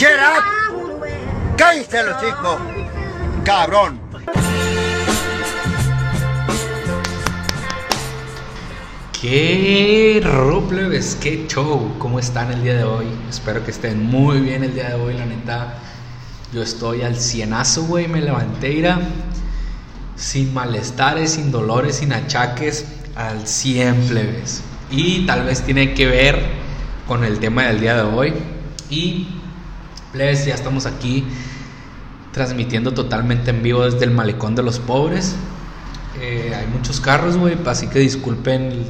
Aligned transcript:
Shut 0.00 0.18
up. 0.18 1.58
Cállate 1.58 2.02
los 2.04 2.20
chicos. 2.22 2.58
Cabrón. 3.44 4.00
¿Qué 9.20 10.22
robles? 10.24 11.18
¿Qué 11.20 11.44
show? 11.48 11.96
¿Cómo 11.98 12.18
están 12.18 12.50
el 12.50 12.62
día 12.62 12.76
de 12.76 12.84
hoy? 12.84 13.08
Espero 13.28 13.62
que 13.62 13.72
estén 13.72 14.02
muy 14.02 14.40
bien 14.40 14.64
el 14.64 14.72
día 14.72 14.88
de 14.88 14.94
hoy, 14.94 15.18
la 15.18 15.26
neta. 15.26 15.74
Yo 16.54 16.62
estoy 16.62 17.02
al 17.02 17.16
cienazo, 17.16 17.82
güey. 17.82 18.08
Me 18.08 18.22
levanté, 18.22 18.72
ira, 18.72 18.98
sin 20.16 20.54
malestares, 20.54 21.32
sin 21.32 21.52
dolores, 21.52 21.96
sin 21.96 22.14
achaques, 22.14 22.86
al 23.16 23.46
100 23.46 24.08
plebes. 24.08 24.62
Y 24.90 25.26
tal 25.26 25.44
vez 25.44 25.60
tiene 25.60 25.92
que 25.92 26.06
ver 26.06 26.40
con 27.06 27.22
el 27.22 27.38
tema 27.38 27.64
del 27.64 27.80
día 27.80 27.96
de 27.96 28.02
hoy. 28.04 28.32
Y, 28.88 29.39
ya 30.14 30.54
estamos 30.54 30.86
aquí 30.86 31.24
transmitiendo 32.32 32.92
totalmente 32.92 33.50
en 33.50 33.62
vivo 33.62 33.84
desde 33.84 34.04
el 34.04 34.10
malecón 34.10 34.54
de 34.54 34.62
los 34.62 34.78
pobres. 34.78 35.36
Eh, 36.20 36.52
hay 36.56 36.66
muchos 36.66 37.00
carros, 37.00 37.36
güey, 37.36 37.56
así 37.66 37.88
que 37.88 37.98
disculpen 37.98 38.62
el, 38.62 38.86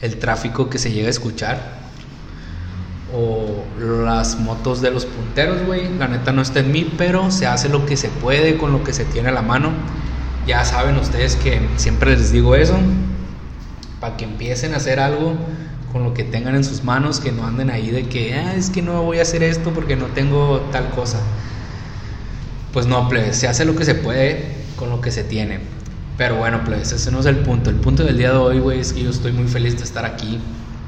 el 0.00 0.18
tráfico 0.18 0.70
que 0.70 0.78
se 0.78 0.92
llega 0.92 1.08
a 1.08 1.10
escuchar. 1.10 1.78
O 3.14 3.64
las 4.06 4.38
motos 4.38 4.82
de 4.82 4.90
los 4.90 5.06
punteros, 5.06 5.64
güey. 5.64 5.88
La 5.98 6.08
neta 6.08 6.30
no 6.32 6.42
está 6.42 6.60
en 6.60 6.70
mí, 6.70 6.92
pero 6.98 7.30
se 7.30 7.46
hace 7.46 7.68
lo 7.68 7.86
que 7.86 7.96
se 7.96 8.08
puede 8.08 8.58
con 8.58 8.70
lo 8.72 8.84
que 8.84 8.92
se 8.92 9.04
tiene 9.04 9.30
a 9.30 9.32
la 9.32 9.42
mano. 9.42 9.72
Ya 10.46 10.64
saben 10.64 10.96
ustedes 10.96 11.36
que 11.36 11.60
siempre 11.76 12.16
les 12.16 12.32
digo 12.32 12.54
eso. 12.54 12.78
Para 13.98 14.16
que 14.16 14.24
empiecen 14.24 14.74
a 14.74 14.76
hacer 14.76 15.00
algo 15.00 15.36
con 15.92 16.04
lo 16.04 16.14
que 16.14 16.24
tengan 16.24 16.54
en 16.54 16.64
sus 16.64 16.84
manos, 16.84 17.20
que 17.20 17.32
no 17.32 17.46
anden 17.46 17.70
ahí 17.70 17.90
de 17.90 18.08
que, 18.08 18.34
ah, 18.34 18.54
es 18.54 18.70
que 18.70 18.82
no 18.82 19.02
voy 19.02 19.18
a 19.18 19.22
hacer 19.22 19.42
esto 19.42 19.72
porque 19.72 19.96
no 19.96 20.06
tengo 20.06 20.60
tal 20.72 20.90
cosa. 20.90 21.18
Pues 22.72 22.86
no, 22.86 23.08
pues 23.08 23.36
se 23.36 23.48
hace 23.48 23.64
lo 23.64 23.74
que 23.74 23.84
se 23.84 23.94
puede 23.94 24.44
con 24.76 24.90
lo 24.90 25.00
que 25.00 25.10
se 25.10 25.24
tiene. 25.24 25.60
Pero 26.18 26.36
bueno, 26.36 26.60
pues 26.64 26.92
ese 26.92 27.10
no 27.10 27.20
es 27.20 27.26
el 27.26 27.38
punto. 27.38 27.70
El 27.70 27.76
punto 27.76 28.04
del 28.04 28.18
día 28.18 28.32
de 28.32 28.36
hoy, 28.36 28.58
güey, 28.58 28.80
es 28.80 28.92
que 28.92 29.02
yo 29.02 29.10
estoy 29.10 29.32
muy 29.32 29.46
feliz 29.46 29.76
de 29.78 29.84
estar 29.84 30.04
aquí. 30.04 30.38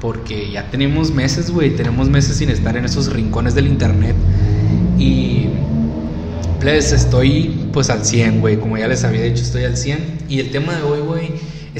Porque 0.00 0.50
ya 0.50 0.70
tenemos 0.70 1.12
meses, 1.12 1.50
güey, 1.50 1.76
tenemos 1.76 2.08
meses 2.08 2.36
sin 2.36 2.50
estar 2.50 2.76
en 2.76 2.84
esos 2.84 3.12
rincones 3.12 3.54
del 3.54 3.66
internet. 3.66 4.16
Y 4.98 5.48
pues 6.60 6.92
estoy 6.92 7.68
pues 7.72 7.90
al 7.90 8.04
100, 8.04 8.40
güey. 8.40 8.58
Como 8.58 8.76
ya 8.76 8.88
les 8.88 9.04
había 9.04 9.22
dicho, 9.22 9.42
estoy 9.42 9.64
al 9.64 9.76
100. 9.76 10.24
Y 10.28 10.40
el 10.40 10.50
tema 10.50 10.74
de 10.74 10.82
hoy, 10.82 11.00
güey, 11.00 11.30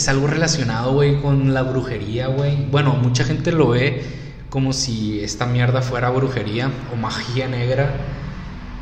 es 0.00 0.08
algo 0.08 0.26
relacionado, 0.26 0.94
güey, 0.94 1.20
con 1.20 1.52
la 1.52 1.62
brujería, 1.62 2.28
güey. 2.28 2.56
Bueno, 2.70 2.94
mucha 2.94 3.22
gente 3.22 3.52
lo 3.52 3.68
ve 3.68 4.02
como 4.48 4.72
si 4.72 5.20
esta 5.20 5.44
mierda 5.44 5.82
fuera 5.82 6.08
brujería 6.08 6.70
o 6.90 6.96
magia 6.96 7.48
negra. 7.48 7.92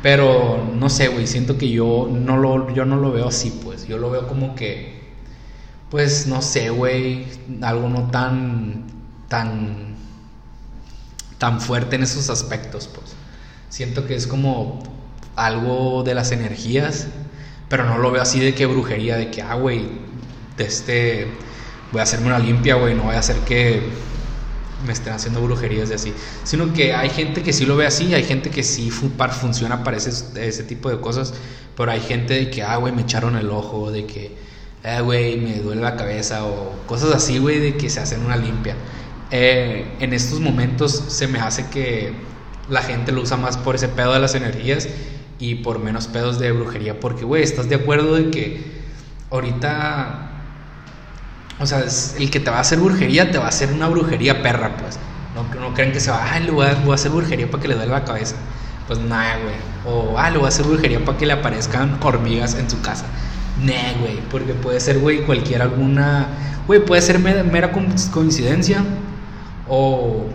Pero 0.01 0.65
no 0.73 0.89
sé, 0.89 1.09
güey, 1.09 1.27
siento 1.27 1.57
que 1.57 1.69
yo 1.69 2.09
no 2.09 2.37
lo, 2.37 2.73
yo 2.73 2.85
no 2.85 2.95
lo 2.95 3.11
veo 3.11 3.27
así, 3.27 3.59
pues. 3.63 3.85
Yo 3.85 3.97
lo 3.97 4.09
veo 4.09 4.27
como 4.29 4.55
que, 4.55 4.97
pues, 5.89 6.25
no 6.27 6.41
sé, 6.41 6.69
güey, 6.69 7.25
algo 7.61 7.89
no 7.89 8.09
tan, 8.09 8.85
tan, 9.27 9.95
tan 11.37 11.59
fuerte 11.59 11.97
en 11.97 12.03
esos 12.03 12.29
aspectos, 12.29 12.87
pues. 12.87 13.13
Siento 13.67 14.07
que 14.07 14.15
es 14.15 14.25
como 14.25 14.81
algo 15.35 16.03
de 16.03 16.15
las 16.15 16.31
energías, 16.31 17.07
pero 17.67 17.83
no 17.83 17.97
lo 17.97 18.09
veo 18.09 18.21
así 18.21 18.39
de 18.39 18.55
que 18.55 18.65
brujería, 18.65 19.17
de 19.17 19.29
que, 19.31 19.41
ah, 19.41 19.55
güey, 19.55 20.07
este, 20.59 21.27
voy 21.91 21.99
a 21.99 22.03
hacerme 22.03 22.27
una 22.27 22.39
limpia, 22.39 22.75
güey, 22.75 22.95
no 22.95 23.03
voy 23.03 23.15
a 23.15 23.19
hacer 23.19 23.37
que 23.39 23.81
me 24.85 24.93
estén 24.93 25.13
haciendo 25.13 25.41
brujerías 25.41 25.89
de 25.89 25.95
así. 25.95 26.13
Sino 26.43 26.73
que 26.73 26.93
hay 26.93 27.09
gente 27.09 27.43
que 27.43 27.53
sí 27.53 27.65
lo 27.65 27.75
ve 27.75 27.85
así, 27.85 28.13
hay 28.13 28.23
gente 28.23 28.49
que 28.49 28.63
sí 28.63 28.91
funciona 28.91 29.83
para 29.83 29.97
ese, 29.97 30.47
ese 30.47 30.63
tipo 30.63 30.89
de 30.89 30.99
cosas, 30.99 31.33
pero 31.75 31.91
hay 31.91 32.01
gente 32.01 32.33
de 32.33 32.49
que, 32.49 32.63
ah, 32.63 32.77
güey, 32.77 32.93
me 32.93 33.01
echaron 33.01 33.35
el 33.35 33.49
ojo, 33.49 33.91
de 33.91 34.05
que, 34.05 34.31
ah, 34.83 35.01
güey, 35.01 35.37
me 35.37 35.59
duele 35.59 35.81
la 35.81 35.95
cabeza, 35.95 36.45
o 36.45 36.73
cosas 36.87 37.13
así, 37.13 37.37
güey, 37.39 37.59
de 37.59 37.77
que 37.77 37.89
se 37.89 37.99
hacen 37.99 38.25
una 38.25 38.37
limpia. 38.37 38.75
Eh, 39.31 39.95
en 39.99 40.13
estos 40.13 40.39
momentos 40.39 41.03
se 41.07 41.27
me 41.27 41.39
hace 41.39 41.67
que 41.67 42.13
la 42.67 42.81
gente 42.81 43.11
lo 43.11 43.21
usa 43.21 43.37
más 43.37 43.57
por 43.57 43.75
ese 43.75 43.87
pedo 43.87 44.13
de 44.13 44.19
las 44.19 44.33
energías 44.35 44.87
y 45.39 45.55
por 45.55 45.79
menos 45.79 46.07
pedos 46.07 46.39
de 46.39 46.51
brujería, 46.51 46.99
porque, 46.99 47.25
güey, 47.25 47.43
¿estás 47.43 47.69
de 47.69 47.75
acuerdo 47.75 48.15
de 48.15 48.31
que 48.31 48.63
ahorita 49.29 50.28
o 51.59 51.65
sea, 51.65 51.83
el 52.17 52.31
que 52.31 52.39
te 52.39 52.49
va 52.49 52.57
a 52.57 52.61
hacer 52.61 52.79
brujería, 52.79 53.31
te 53.31 53.37
va 53.37 53.45
a 53.45 53.49
hacer 53.49 53.71
una 53.71 53.87
brujería 53.87 54.41
perra, 54.41 54.77
pues. 54.77 54.97
No, 55.35 55.73
creen 55.73 55.91
que 55.91 55.99
se 55.99 56.11
va, 56.11 56.33
ah, 56.33 56.39
le 56.39 56.51
voy 56.51 56.65
a, 56.65 56.93
hacer 56.93 57.11
brujería 57.11 57.49
para 57.49 57.61
que 57.61 57.67
le 57.69 57.75
duele 57.75 57.91
la 57.91 58.03
cabeza. 58.03 58.35
Pues 58.87 58.99
nada, 58.99 59.37
güey. 59.37 59.55
O, 59.85 60.17
ah, 60.17 60.29
le 60.29 60.37
voy 60.37 60.45
a 60.45 60.49
hacer 60.49 60.65
brujería 60.65 61.03
para 61.03 61.17
que 61.17 61.25
le 61.25 61.33
aparezcan 61.33 61.97
hormigas 62.01 62.55
en 62.55 62.69
su 62.69 62.81
casa. 62.81 63.05
Nah, 63.63 63.99
güey. 64.01 64.19
Porque 64.31 64.53
puede 64.53 64.79
ser, 64.79 64.99
güey, 64.99 65.21
cualquier 65.25 65.61
alguna. 65.61 66.27
Güey, 66.67 66.83
puede 66.83 67.01
ser 67.01 67.19
mera, 67.19 67.71
coincidencia. 67.71 68.83
O. 69.67 70.25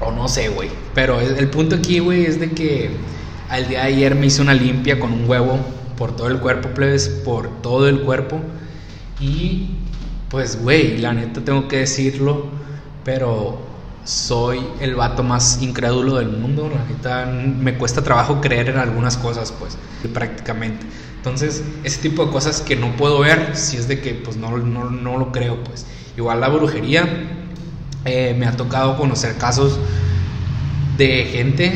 O 0.00 0.12
no 0.12 0.28
sé, 0.28 0.48
güey. 0.48 0.70
Pero 0.94 1.20
el 1.20 1.48
punto 1.50 1.76
aquí, 1.76 1.98
güey, 1.98 2.24
es 2.24 2.40
de 2.40 2.50
que 2.50 2.90
al 3.48 3.68
día 3.68 3.80
de 3.80 3.86
ayer 3.86 4.14
me 4.14 4.26
hice 4.26 4.42
una 4.42 4.54
limpia 4.54 4.98
con 4.98 5.12
un 5.12 5.28
huevo 5.28 5.58
por 5.96 6.16
todo 6.16 6.28
el 6.28 6.38
cuerpo, 6.38 6.70
plebes, 6.70 7.08
por 7.08 7.48
todo 7.62 7.88
el 7.88 8.00
cuerpo. 8.00 8.40
Y 9.20 9.70
pues, 10.30 10.60
güey, 10.60 10.98
la 10.98 11.12
neta 11.12 11.40
tengo 11.44 11.68
que 11.68 11.78
decirlo, 11.78 12.46
pero 13.04 13.58
soy 14.04 14.60
el 14.80 14.94
vato 14.94 15.22
más 15.22 15.62
incrédulo 15.62 16.16
del 16.16 16.28
mundo. 16.28 16.70
La 16.74 16.84
neta 16.84 17.26
me 17.26 17.76
cuesta 17.76 18.02
trabajo 18.02 18.40
creer 18.40 18.70
en 18.70 18.78
algunas 18.78 19.16
cosas, 19.16 19.52
pues, 19.52 19.76
prácticamente. 20.12 20.86
Entonces, 21.16 21.62
ese 21.84 22.02
tipo 22.02 22.26
de 22.26 22.32
cosas 22.32 22.60
que 22.60 22.76
no 22.76 22.96
puedo 22.96 23.20
ver, 23.20 23.56
si 23.56 23.76
es 23.76 23.88
de 23.88 24.00
que, 24.00 24.14
pues, 24.14 24.36
no, 24.36 24.56
no, 24.58 25.18
lo 25.18 25.32
creo, 25.32 25.62
pues. 25.64 25.86
Igual 26.16 26.40
la 26.40 26.48
brujería, 26.48 27.08
eh, 28.04 28.36
me 28.38 28.46
ha 28.46 28.56
tocado 28.56 28.96
conocer 28.98 29.36
casos 29.36 29.78
de 30.98 31.24
gente 31.24 31.72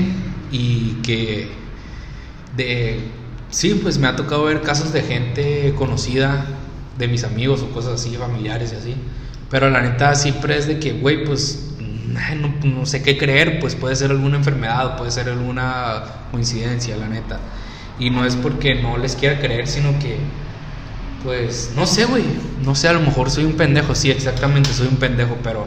y 0.52 0.94
que, 1.02 1.50
de, 2.56 3.00
sí, 3.50 3.80
pues 3.82 3.98
me 3.98 4.06
ha 4.06 4.16
tocado 4.16 4.44
ver 4.44 4.60
casos 4.62 4.92
de 4.92 5.02
gente 5.02 5.74
conocida 5.76 6.57
de 6.98 7.08
mis 7.08 7.24
amigos 7.24 7.62
o 7.62 7.70
cosas 7.70 8.00
así, 8.00 8.16
familiares 8.16 8.72
y 8.72 8.76
así. 8.76 8.94
Pero 9.50 9.70
la 9.70 9.80
neta 9.80 10.14
siempre 10.14 10.58
es 10.58 10.66
de 10.66 10.78
que, 10.78 10.92
güey, 10.92 11.24
pues 11.24 11.70
no, 12.36 12.54
no, 12.64 12.86
sé 12.86 13.02
qué 13.02 13.16
creer, 13.16 13.60
pues 13.60 13.74
puede 13.74 13.96
ser 13.96 14.10
alguna 14.10 14.36
enfermedad, 14.36 14.96
puede 14.96 15.10
ser 15.10 15.28
alguna 15.28 16.02
coincidencia, 16.30 16.96
la 16.96 17.08
neta. 17.08 17.38
Y 17.98 18.10
no 18.10 18.24
es 18.24 18.36
porque 18.36 18.74
no 18.74 18.98
les 18.98 19.16
quiera 19.16 19.40
creer, 19.40 19.66
sino 19.66 19.98
que, 19.98 20.18
pues, 21.24 21.72
no 21.74 21.86
sé, 21.86 22.04
güey, 22.04 22.24
no 22.62 22.74
sé, 22.74 22.88
a 22.88 22.92
lo 22.92 23.00
mejor 23.00 23.30
soy 23.30 23.44
un 23.44 23.54
pendejo, 23.54 23.94
sí, 23.94 24.10
exactamente, 24.10 24.72
soy 24.72 24.88
un 24.88 24.96
pendejo, 24.96 25.36
pero, 25.42 25.66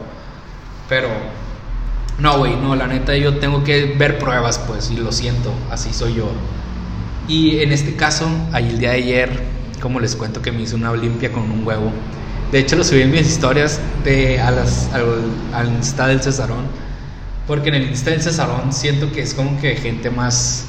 pero, 0.88 1.08
no, 2.18 2.38
güey, 2.38 2.56
no, 2.56 2.76
la 2.76 2.86
neta 2.86 3.16
yo 3.16 3.38
tengo 3.38 3.64
que 3.64 3.94
ver 3.98 4.18
pruebas, 4.18 4.58
pues, 4.60 4.90
y 4.90 4.96
lo 4.96 5.12
siento, 5.12 5.52
así 5.70 5.92
soy 5.92 6.14
yo. 6.14 6.30
Y 7.28 7.58
en 7.58 7.72
este 7.72 7.96
caso, 7.96 8.28
ahí 8.52 8.68
el 8.68 8.78
día 8.78 8.90
de 8.90 8.96
ayer 8.96 9.51
como 9.82 9.98
les 10.00 10.14
cuento 10.14 10.40
que 10.40 10.52
me 10.52 10.62
hice 10.62 10.76
una 10.76 10.94
limpia 10.94 11.32
con 11.32 11.50
un 11.50 11.66
huevo. 11.66 11.92
De 12.52 12.60
hecho, 12.60 12.76
lo 12.76 12.84
subí 12.84 13.02
en 13.02 13.10
mis 13.10 13.22
historias 13.22 13.80
de, 14.04 14.40
a 14.40 14.50
las, 14.52 14.88
al, 14.92 15.68
Insta 15.68 16.06
del 16.06 16.22
Cesarón. 16.22 16.66
Porque 17.46 17.70
en 17.70 17.74
el 17.74 17.88
Insta 17.88 18.10
del 18.10 18.22
Cesarón 18.22 18.72
siento 18.72 19.10
que 19.10 19.22
es 19.22 19.34
como 19.34 19.60
que 19.60 19.74
gente 19.74 20.10
más, 20.10 20.66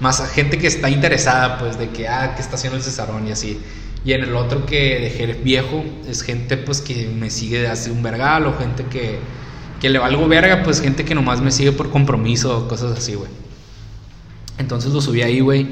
más 0.00 0.28
gente 0.32 0.58
que 0.58 0.66
está 0.66 0.90
interesada, 0.90 1.58
pues, 1.58 1.78
de 1.78 1.90
que, 1.90 2.08
ah, 2.08 2.34
¿qué 2.34 2.42
está 2.42 2.56
haciendo 2.56 2.76
el 2.76 2.82
Cesarón? 2.82 3.28
Y 3.28 3.30
así. 3.30 3.60
Y 4.04 4.14
en 4.14 4.24
el 4.24 4.34
otro 4.34 4.66
que 4.66 4.98
dejé 4.98 5.26
viejo, 5.34 5.84
es 6.08 6.22
gente, 6.22 6.56
pues, 6.56 6.80
que 6.80 7.06
me 7.06 7.30
sigue 7.30 7.60
de 7.60 7.68
hace 7.68 7.92
un 7.92 8.02
vergal, 8.02 8.46
o 8.46 8.58
gente 8.58 8.84
que, 8.86 9.20
que 9.80 9.88
le 9.88 10.00
valgo 10.00 10.26
verga, 10.26 10.64
pues, 10.64 10.80
gente 10.80 11.04
que 11.04 11.14
nomás 11.14 11.40
me 11.40 11.52
sigue 11.52 11.70
por 11.70 11.90
compromiso, 11.90 12.58
o 12.58 12.68
cosas 12.68 12.98
así, 12.98 13.14
güey. 13.14 13.30
Entonces 14.58 14.92
lo 14.92 15.00
subí 15.00 15.22
ahí, 15.22 15.38
güey. 15.38 15.68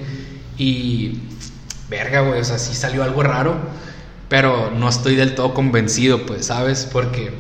Y 0.57 1.19
verga, 1.91 2.21
güey, 2.21 2.41
o 2.41 2.45
sea, 2.45 2.59
sí 2.59 2.75
salió 2.75 3.03
algo 3.03 3.23
raro, 3.23 3.57
pero 4.29 4.71
no 4.71 4.89
estoy 4.89 5.17
del 5.17 5.35
todo 5.35 5.53
convencido, 5.53 6.25
pues, 6.25 6.47
¿sabes? 6.47 6.89
Porque, 6.91 7.33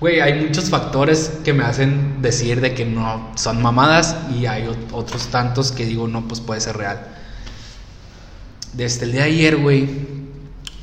güey, 0.00 0.20
hay 0.20 0.42
muchos 0.42 0.70
factores 0.70 1.40
que 1.44 1.52
me 1.52 1.62
hacen 1.62 2.22
decir 2.22 2.62
de 2.62 2.74
que 2.74 2.86
no 2.86 3.30
son 3.36 3.62
mamadas 3.62 4.16
y 4.34 4.46
hay 4.46 4.68
otros 4.90 5.28
tantos 5.28 5.70
que 5.70 5.84
digo, 5.84 6.08
no, 6.08 6.26
pues 6.26 6.40
puede 6.40 6.62
ser 6.62 6.78
real. 6.78 7.06
Desde 8.72 9.04
el 9.04 9.12
día 9.12 9.22
de 9.22 9.28
ayer, 9.28 9.56
güey, 9.58 9.88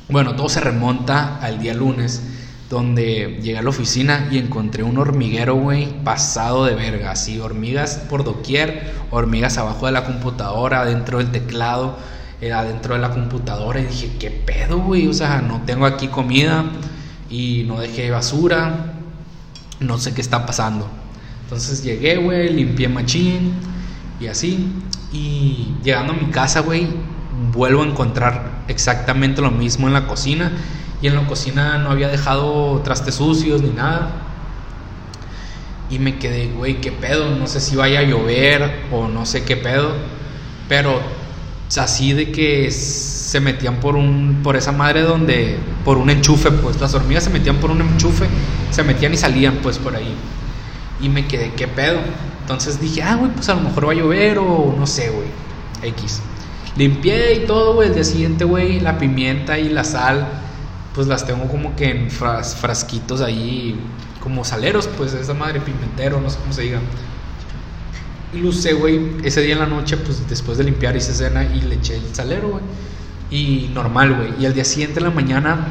bueno, 0.08 0.36
todo 0.36 0.48
se 0.48 0.60
remonta 0.60 1.38
al 1.38 1.58
día 1.58 1.74
lunes, 1.74 2.22
donde 2.70 3.38
llegué 3.42 3.58
a 3.58 3.62
la 3.62 3.70
oficina 3.70 4.28
y 4.30 4.38
encontré 4.38 4.82
un 4.82 4.98
hormiguero, 4.98 5.54
güey, 5.56 6.04
pasado 6.04 6.64
de 6.66 6.74
verga, 6.74 7.10
así, 7.10 7.38
hormigas 7.40 7.96
por 8.08 8.22
doquier, 8.22 8.92
hormigas 9.10 9.58
abajo 9.58 9.86
de 9.86 9.92
la 9.92 10.04
computadora, 10.04 10.84
dentro 10.84 11.18
del 11.18 11.30
teclado, 11.30 11.96
adentro 12.42 12.94
de 12.94 13.00
la 13.00 13.10
computadora 13.10 13.80
y 13.80 13.86
dije, 13.86 14.12
¿qué 14.18 14.30
pedo, 14.30 14.78
güey? 14.78 15.06
O 15.08 15.14
sea, 15.14 15.40
no 15.40 15.62
tengo 15.62 15.86
aquí 15.86 16.08
comida 16.08 16.64
y 17.30 17.64
no 17.66 17.80
dejé 17.80 18.10
basura, 18.10 18.94
no 19.80 19.98
sé 19.98 20.14
qué 20.14 20.20
está 20.20 20.44
pasando. 20.46 20.88
Entonces 21.44 21.82
llegué, 21.82 22.16
güey, 22.16 22.52
limpié 22.52 22.88
machín 22.88 23.54
y 24.20 24.26
así. 24.26 24.72
Y 25.12 25.74
llegando 25.82 26.12
a 26.12 26.16
mi 26.16 26.30
casa, 26.30 26.60
güey, 26.60 26.88
vuelvo 27.52 27.82
a 27.82 27.86
encontrar 27.86 28.64
exactamente 28.68 29.40
lo 29.40 29.50
mismo 29.50 29.86
en 29.86 29.94
la 29.94 30.06
cocina. 30.06 30.52
Y 31.00 31.06
en 31.06 31.14
la 31.14 31.26
cocina 31.26 31.78
no 31.78 31.90
había 31.90 32.08
dejado 32.08 32.80
trastes 32.82 33.16
sucios 33.16 33.62
ni 33.62 33.70
nada. 33.70 34.10
Y 35.90 35.98
me 35.98 36.18
quedé, 36.18 36.48
güey, 36.48 36.80
qué 36.80 36.92
pedo. 36.92 37.34
No 37.36 37.46
sé 37.46 37.60
si 37.60 37.76
vaya 37.76 38.00
a 38.00 38.02
llover 38.02 38.86
o 38.90 39.08
no 39.08 39.26
sé 39.26 39.44
qué 39.44 39.56
pedo. 39.56 39.92
Pero 40.68 41.00
así 41.78 42.12
de 42.12 42.30
que 42.30 42.70
se 42.70 43.40
metían 43.40 43.80
por 43.80 43.96
un 43.96 44.40
por 44.42 44.56
esa 44.56 44.72
madre 44.72 45.02
donde 45.02 45.58
por 45.84 45.98
un 45.98 46.10
enchufe, 46.10 46.50
pues 46.50 46.80
las 46.80 46.94
hormigas 46.94 47.24
se 47.24 47.30
metían 47.30 47.56
por 47.56 47.70
un 47.70 47.80
enchufe, 47.80 48.26
se 48.70 48.82
metían 48.82 49.14
y 49.14 49.16
salían 49.16 49.58
pues 49.62 49.78
por 49.78 49.94
ahí. 49.96 50.14
Y 51.00 51.08
me 51.08 51.26
quedé, 51.26 51.52
¿qué 51.54 51.66
pedo? 51.66 51.98
Entonces 52.40 52.80
dije, 52.80 53.02
ah, 53.02 53.16
güey, 53.16 53.30
pues 53.32 53.48
a 53.48 53.54
lo 53.54 53.62
mejor 53.62 53.88
va 53.88 53.92
a 53.92 53.94
llover 53.94 54.38
o 54.38 54.74
no 54.78 54.86
sé, 54.86 55.10
güey. 55.10 55.26
X. 55.82 56.20
Limpié 56.76 57.34
y 57.34 57.46
todo, 57.46 57.74
güey. 57.74 57.88
El 57.88 57.94
día 57.94 58.04
siguiente, 58.04 58.44
güey, 58.44 58.80
la 58.80 58.98
pimienta 58.98 59.58
y 59.58 59.68
la 59.68 59.84
sal, 59.84 60.26
pues 60.94 61.06
las 61.06 61.26
tengo 61.26 61.46
como 61.48 61.74
que 61.76 61.90
en 61.90 62.10
frasquitos 62.10 63.20
ahí, 63.20 63.78
como 64.20 64.44
saleros, 64.44 64.88
pues 64.88 65.14
esa 65.14 65.34
madre 65.34 65.60
pimentero, 65.60 66.20
no 66.20 66.30
sé 66.30 66.38
cómo 66.38 66.52
se 66.52 66.62
diga. 66.62 66.80
Y 68.34 68.72
güey, 68.72 69.00
ese 69.22 69.42
día 69.42 69.54
en 69.54 69.60
la 69.60 69.66
noche, 69.66 69.96
pues 69.96 70.28
después 70.28 70.58
de 70.58 70.64
limpiar 70.64 70.96
hice 70.96 71.14
cena 71.14 71.44
y 71.44 71.60
le 71.60 71.76
eché 71.76 71.96
el 71.96 72.14
salero, 72.14 72.50
güey. 72.50 72.62
Y 73.30 73.70
normal, 73.72 74.14
güey. 74.14 74.42
Y 74.42 74.46
al 74.46 74.54
día 74.54 74.64
siguiente 74.64 74.98
en 74.98 75.04
la 75.04 75.10
mañana, 75.10 75.66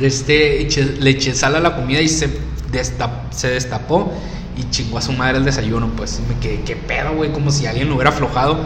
este, 0.00 0.68
le 1.00 1.10
eché 1.10 1.34
sal 1.34 1.56
a 1.56 1.60
la 1.60 1.74
comida 1.74 2.00
y 2.00 2.08
se, 2.08 2.28
destapó 2.70 4.12
y 4.56 4.70
chingó 4.70 4.98
a 4.98 5.02
su 5.02 5.12
madre 5.12 5.38
el 5.38 5.44
desayuno, 5.44 5.88
pues. 5.96 6.20
me 6.28 6.38
quedé, 6.38 6.62
qué 6.62 6.76
pedo, 6.76 7.14
güey, 7.14 7.32
como 7.32 7.50
si 7.50 7.66
alguien 7.66 7.88
lo 7.88 7.94
hubiera 7.94 8.10
aflojado. 8.10 8.60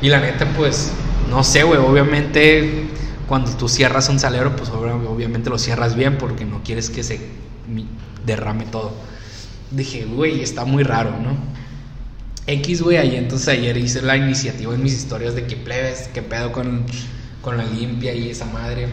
Y 0.00 0.08
la 0.08 0.20
neta, 0.20 0.46
pues, 0.56 0.92
no 1.30 1.42
sé, 1.42 1.64
güey, 1.64 1.80
obviamente 1.80 2.86
cuando 3.28 3.50
tú 3.52 3.68
cierras 3.68 4.08
un 4.08 4.20
salero, 4.20 4.54
pues 4.54 4.70
obviamente 4.70 5.50
lo 5.50 5.58
cierras 5.58 5.96
bien 5.96 6.16
porque 6.16 6.44
no 6.44 6.62
quieres 6.62 6.90
que 6.90 7.02
se 7.02 7.20
derrame 8.24 8.66
todo. 8.66 8.92
Dije, 9.72 10.04
güey, 10.04 10.42
está 10.42 10.64
muy 10.64 10.84
raro, 10.84 11.10
¿no? 11.10 11.55
X, 12.46 12.82
güey, 12.82 12.96
ahí 12.96 13.16
entonces 13.16 13.48
ayer 13.48 13.76
hice 13.76 14.02
la 14.02 14.16
iniciativa 14.16 14.74
en 14.74 14.82
mis 14.82 14.94
historias 14.94 15.34
de 15.34 15.46
que 15.46 15.56
plebes, 15.56 16.08
qué 16.14 16.22
pedo 16.22 16.52
con, 16.52 16.84
con 17.42 17.56
la 17.56 17.64
limpia 17.64 18.14
y 18.14 18.30
esa 18.30 18.44
madre. 18.44 18.86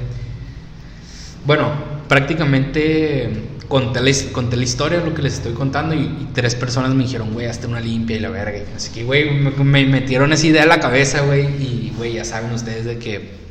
Bueno, 1.46 1.72
prácticamente 2.08 3.30
conté 3.68 4.02
la, 4.02 4.12
conté 4.32 4.58
la 4.58 4.64
historia, 4.64 5.00
lo 5.02 5.14
que 5.14 5.22
les 5.22 5.34
estoy 5.34 5.54
contando, 5.54 5.94
y, 5.94 6.30
tres 6.34 6.56
personas 6.56 6.94
me 6.94 7.04
dijeron, 7.04 7.34
güey, 7.34 7.48
hazte 7.48 7.68
una 7.68 7.80
limpia 7.80 8.18
y 8.18 8.20
la 8.20 8.30
verga. 8.30 8.60
Así 8.76 8.92
que, 8.92 9.04
güey, 9.04 9.30
me, 9.32 9.86
metieron 9.86 10.34
esa 10.34 10.48
idea 10.48 10.64
en 10.64 10.70
la 10.70 10.80
cabeza, 10.80 11.22
güey, 11.22 11.46
y, 11.62 11.94
güey, 11.98 12.14
ya 12.14 12.26
saben 12.26 12.52
ustedes 12.54 12.86
de 12.86 12.98
que 12.98 13.44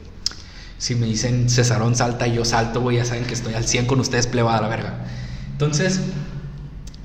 si 0.78 0.96
me 0.96 1.06
dicen 1.06 1.48
Cesarón 1.48 1.94
salta 1.94 2.26
y 2.26 2.34
yo 2.34 2.44
salto, 2.44 2.80
güey, 2.80 2.96
ya 2.96 3.04
saben 3.04 3.24
que 3.24 3.34
estoy 3.34 3.54
al 3.54 3.64
100 3.64 3.86
con 3.86 4.00
ustedes, 4.00 4.26
plebada, 4.26 4.62
la 4.62 4.68
verga. 4.68 5.06
Entonces, 5.52 6.00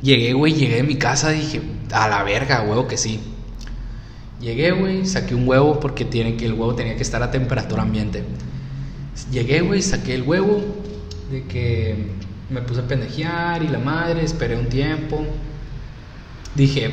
llegué, 0.02 0.34
güey, 0.34 0.54
llegué 0.54 0.82
a 0.82 0.84
mi 0.84 0.96
casa 0.96 1.30
dije, 1.30 1.62
a 1.92 2.08
la 2.08 2.24
verga, 2.24 2.62
huevo 2.62 2.88
que 2.88 2.98
sí. 2.98 3.20
Llegué, 4.40 4.72
güey, 4.72 5.06
saqué 5.06 5.34
un 5.34 5.48
huevo 5.48 5.80
porque 5.80 6.06
tiene 6.06 6.38
que 6.38 6.46
el 6.46 6.54
huevo 6.54 6.76
tenía 6.76 6.96
que 6.96 7.02
estar 7.02 7.24
a 7.24 7.32
temperatura 7.32 7.82
ambiente. 7.82 8.24
Llegué, 9.32 9.62
güey, 9.62 9.82
saqué 9.82 10.14
el 10.14 10.22
huevo 10.22 10.64
de 11.32 11.44
que 11.46 12.12
me 12.50 12.62
puse 12.62 12.82
a 12.82 12.88
pendejear 12.88 13.64
y 13.64 13.68
la 13.68 13.80
madre, 13.80 14.24
esperé 14.24 14.56
un 14.56 14.68
tiempo. 14.70 15.26
Dije, 16.56 16.92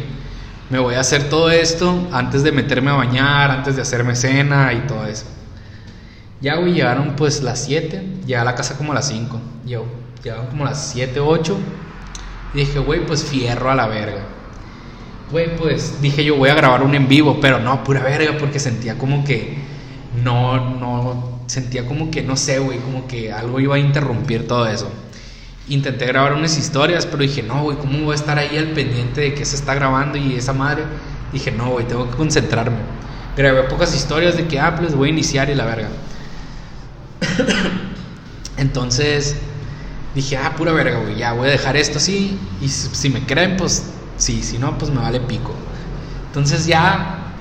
me 0.71 0.79
voy 0.79 0.95
a 0.95 1.00
hacer 1.00 1.29
todo 1.29 1.50
esto 1.50 2.09
antes 2.12 2.43
de 2.43 2.53
meterme 2.53 2.91
a 2.91 2.95
bañar, 2.95 3.50
antes 3.50 3.77
de 3.77 3.83
hacerme 3.83 4.17
cena 4.17 4.73
y 4.73 4.87
todo 4.87 5.07
eso. 5.07 5.27
Ya, 6.41 6.57
güey, 6.57 6.73
llegaron 6.73 7.15
pues 7.17 7.43
las 7.43 7.65
7, 7.65 8.03
llegué 8.21 8.37
a 8.37 8.45
la 8.45 8.55
casa 8.55 8.77
como 8.77 8.93
a 8.93 8.95
las 8.95 9.09
5. 9.09 9.41
Yo, 9.67 9.85
llegaron 10.23 10.47
como 10.47 10.65
las 10.65 10.91
7, 10.93 11.21
8. 11.21 11.59
Dije, 12.55 12.79
güey, 12.79 13.05
pues 13.05 13.25
fierro 13.25 13.71
a 13.71 13.75
la 13.75 13.89
verga. 13.89 14.23
Güey, 15.31 15.56
pues 15.56 16.01
dije 16.01 16.25
yo 16.25 16.37
voy 16.37 16.51
a 16.51 16.55
grabar 16.55 16.83
un 16.83 16.95
en 16.95 17.09
vivo, 17.09 17.39
pero 17.41 17.59
no, 17.59 17.83
pura 17.83 18.03
verga, 18.03 18.37
porque 18.39 18.61
sentía 18.61 18.97
como 18.97 19.25
que 19.25 19.56
no, 20.23 20.77
no, 20.79 21.41
sentía 21.47 21.87
como 21.87 22.11
que, 22.11 22.23
no 22.23 22.37
sé, 22.37 22.59
güey, 22.59 22.79
como 22.79 23.06
que 23.09 23.33
algo 23.33 23.59
iba 23.59 23.75
a 23.75 23.79
interrumpir 23.79 24.47
todo 24.47 24.69
eso. 24.69 24.91
Intenté 25.69 26.06
grabar 26.06 26.35
unas 26.35 26.56
historias, 26.59 27.06
pero 27.06 27.23
dije, 27.23 27.43
no, 27.43 27.62
güey, 27.62 27.79
¿cómo 27.79 27.99
voy 28.05 28.12
a 28.12 28.17
estar 28.17 28.39
ahí 28.39 28.57
al 28.57 28.69
pendiente 28.69 29.23
de 29.23 29.35
que 29.35 29.45
se 29.45 29.57
está 29.57 29.75
grabando 29.75 30.19
y 30.19 30.35
esa 30.37 30.53
madre? 30.53 30.85
Dije, 31.33 31.50
no, 31.50 31.71
güey, 31.71 31.89
tengo 31.89 32.09
que 32.09 32.17
concentrarme. 32.17 32.77
Grabé 33.37 33.65
pocas 33.65 33.95
historias 33.95 34.37
de 34.37 34.47
que, 34.47 34.61
ah, 34.61 34.77
pues 34.77 34.95
voy 34.95 35.09
a 35.09 35.12
iniciar 35.12 35.50
y 35.50 35.55
la 35.55 35.65
verga. 35.65 35.89
Entonces 38.57 39.37
dije, 40.14 40.37
ah, 40.37 40.55
pura 40.56 40.72
verga, 40.72 41.00
güey, 41.00 41.16
ya 41.16 41.32
voy 41.32 41.49
a 41.49 41.50
dejar 41.52 41.76
esto 41.76 41.99
así. 41.99 42.38
Y 42.61 42.69
si 42.69 43.11
me 43.11 43.25
creen, 43.26 43.56
pues 43.56 43.84
sí, 44.16 44.43
si 44.43 44.58
no, 44.58 44.78
pues 44.78 44.90
me 44.90 45.00
vale 45.00 45.20
pico. 45.20 45.52
Entonces 46.28 46.66
ya 46.66 47.32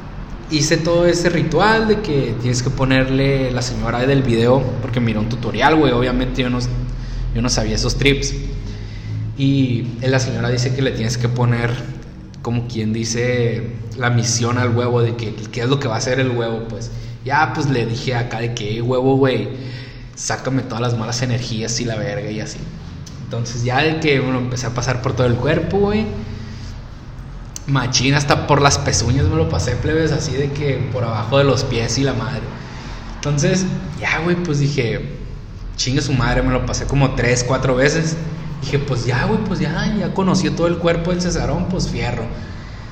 hice 0.50 0.78
todo 0.78 1.06
ese 1.06 1.30
ritual 1.30 1.88
de 1.88 2.02
que 2.02 2.36
tienes 2.42 2.62
que 2.62 2.70
ponerle 2.70 3.52
la 3.52 3.62
señora 3.62 4.06
del 4.06 4.22
video, 4.24 4.62
porque 4.82 5.00
miró 5.00 5.20
un 5.20 5.30
tutorial, 5.30 5.76
güey, 5.76 5.92
obviamente 5.92 6.42
yo 6.42 6.50
no 6.50 6.60
yo 7.34 7.42
no 7.42 7.50
sabía 7.50 7.76
esos 7.76 7.98
trips. 7.98 8.34
Y 9.38 9.86
la 10.02 10.20
señora 10.20 10.50
dice 10.50 10.76
que 10.76 10.82
le 10.82 10.92
tienes 10.92 11.18
que 11.18 11.28
poner, 11.28 11.72
como 12.42 12.68
quien 12.68 12.94
dice, 12.94 13.72
la 13.98 14.10
misión 14.10 14.58
al 14.58 14.76
huevo 14.76 15.02
de 15.02 15.16
que 15.16 15.34
qué 15.52 15.62
es 15.62 15.70
lo 15.70 15.80
que 15.80 15.88
va 15.88 15.96
a 15.96 15.98
hacer 15.98 16.20
el 16.20 16.30
huevo, 16.30 16.68
pues. 16.70 16.92
Ya, 17.26 17.54
pues 17.54 17.70
le 17.70 17.86
dije 17.86 18.16
acá 18.16 18.40
de 18.40 18.54
que, 18.54 18.82
huevo, 18.82 19.16
güey, 19.16 19.50
sácame 20.24 20.62
todas 20.62 20.80
las 20.80 20.98
malas 20.98 21.22
energías 21.22 21.82
y 21.82 21.86
la 21.86 21.98
verga 21.98 22.32
y 22.32 22.40
así. 22.40 22.58
Entonces, 23.26 23.64
ya 23.64 23.80
de 23.80 24.00
que, 24.00 24.22
bueno, 24.22 24.40
empecé 24.40 24.68
a 24.68 24.70
pasar 24.70 25.02
por 25.02 25.14
todo 25.14 25.28
el 25.28 25.36
cuerpo, 25.36 25.80
güey. 25.80 26.06
Machín, 27.68 28.14
hasta 28.14 28.48
por 28.48 28.62
las 28.62 28.78
pezuñas 28.78 29.26
me 29.26 29.36
lo 29.36 29.50
pasé, 29.50 29.76
plebes, 29.76 30.14
así 30.14 30.32
de 30.32 30.52
que 30.52 30.90
por 30.94 31.04
abajo 31.04 31.40
de 31.40 31.44
los 31.44 31.66
pies 31.66 31.98
y 31.98 32.04
la 32.04 32.14
madre. 32.14 32.42
Entonces, 33.16 33.66
ya, 34.00 34.20
güey, 34.20 34.38
pues 34.38 34.60
dije, 34.60 35.18
chingue 35.76 36.02
su 36.02 36.14
madre, 36.14 36.42
me 36.42 36.54
lo 36.54 36.66
pasé 36.66 36.86
como 36.86 37.16
tres, 37.16 37.44
cuatro 37.44 37.76
veces. 37.76 38.16
Dije, 38.62 38.80
pues 38.80 39.06
ya, 39.06 39.26
güey, 39.26 39.44
pues 39.44 39.60
ya, 39.60 39.94
ya 40.00 40.14
conocí 40.14 40.50
todo 40.52 40.68
el 40.68 40.78
cuerpo 40.78 41.12
del 41.12 41.22
Cesarón, 41.22 41.68
pues 41.68 41.90
fierro. 41.90 42.24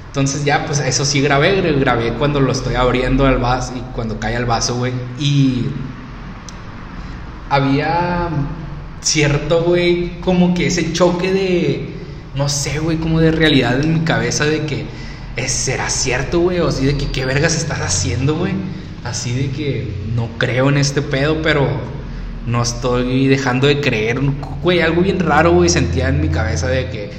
Entonces 0.07 0.43
ya, 0.43 0.65
pues 0.65 0.79
eso 0.79 1.05
sí 1.05 1.21
grabé, 1.21 1.61
grabé 1.79 2.13
cuando 2.15 2.41
lo 2.41 2.51
estoy 2.51 2.75
abriendo 2.75 3.25
el 3.29 3.37
vaso 3.37 3.71
y 3.77 3.79
cuando 3.93 4.19
cae 4.19 4.35
el 4.35 4.45
vaso, 4.45 4.75
güey. 4.75 4.91
Y 5.17 5.67
había 7.51 8.29
cierto, 9.01 9.63
güey, 9.63 10.21
como 10.21 10.53
que 10.53 10.67
ese 10.67 10.93
choque 10.93 11.33
de, 11.33 11.89
no 12.33 12.47
sé, 12.47 12.79
güey, 12.79 12.95
como 12.95 13.19
de 13.19 13.31
realidad 13.31 13.81
en 13.81 13.93
mi 13.93 13.99
cabeza 13.99 14.45
de 14.45 14.65
que, 14.65 14.85
¿será 15.49 15.89
cierto, 15.89 16.39
güey? 16.39 16.59
O 16.59 16.69
así 16.69 16.85
de 16.85 16.95
que, 16.95 17.07
¿qué 17.07 17.25
vergas 17.25 17.57
estás 17.57 17.81
haciendo, 17.81 18.37
güey? 18.37 18.53
Así 19.03 19.33
de 19.33 19.49
que 19.51 19.93
no 20.15 20.29
creo 20.37 20.69
en 20.69 20.77
este 20.77 21.01
pedo, 21.01 21.41
pero 21.41 21.67
no 22.47 22.63
estoy 22.63 23.27
dejando 23.27 23.67
de 23.67 23.81
creer, 23.81 24.21
güey, 24.63 24.79
algo 24.79 25.01
bien 25.01 25.19
raro, 25.19 25.51
güey, 25.51 25.67
sentía 25.67 26.07
en 26.07 26.21
mi 26.21 26.29
cabeza 26.29 26.67
de 26.67 26.89
que, 26.89 27.11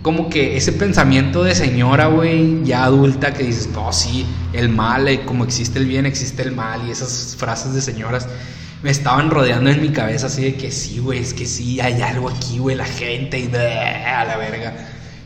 como 0.00 0.30
que 0.30 0.56
ese 0.56 0.72
pensamiento 0.72 1.44
de 1.44 1.54
señora, 1.54 2.06
güey, 2.06 2.64
ya 2.64 2.84
adulta, 2.84 3.34
que 3.34 3.42
dices, 3.42 3.68
no, 3.74 3.92
sí, 3.92 4.24
el 4.54 4.70
mal, 4.70 5.06
eh, 5.06 5.20
como 5.26 5.44
existe 5.44 5.78
el 5.78 5.84
bien, 5.84 6.06
existe 6.06 6.42
el 6.42 6.52
mal, 6.52 6.88
y 6.88 6.90
esas 6.90 7.36
frases 7.38 7.74
de 7.74 7.82
señoras 7.82 8.26
me 8.84 8.90
estaban 8.90 9.30
rodeando 9.30 9.70
en 9.70 9.80
mi 9.80 9.88
cabeza, 9.88 10.26
así 10.26 10.42
de 10.42 10.56
que 10.56 10.70
sí, 10.70 10.98
güey, 10.98 11.18
es 11.18 11.32
que 11.32 11.46
sí, 11.46 11.80
hay 11.80 12.02
algo 12.02 12.28
aquí, 12.28 12.58
güey, 12.58 12.76
la 12.76 12.84
gente, 12.84 13.40
y 13.40 13.46
a 13.46 14.26
la 14.26 14.36
verga. 14.36 14.74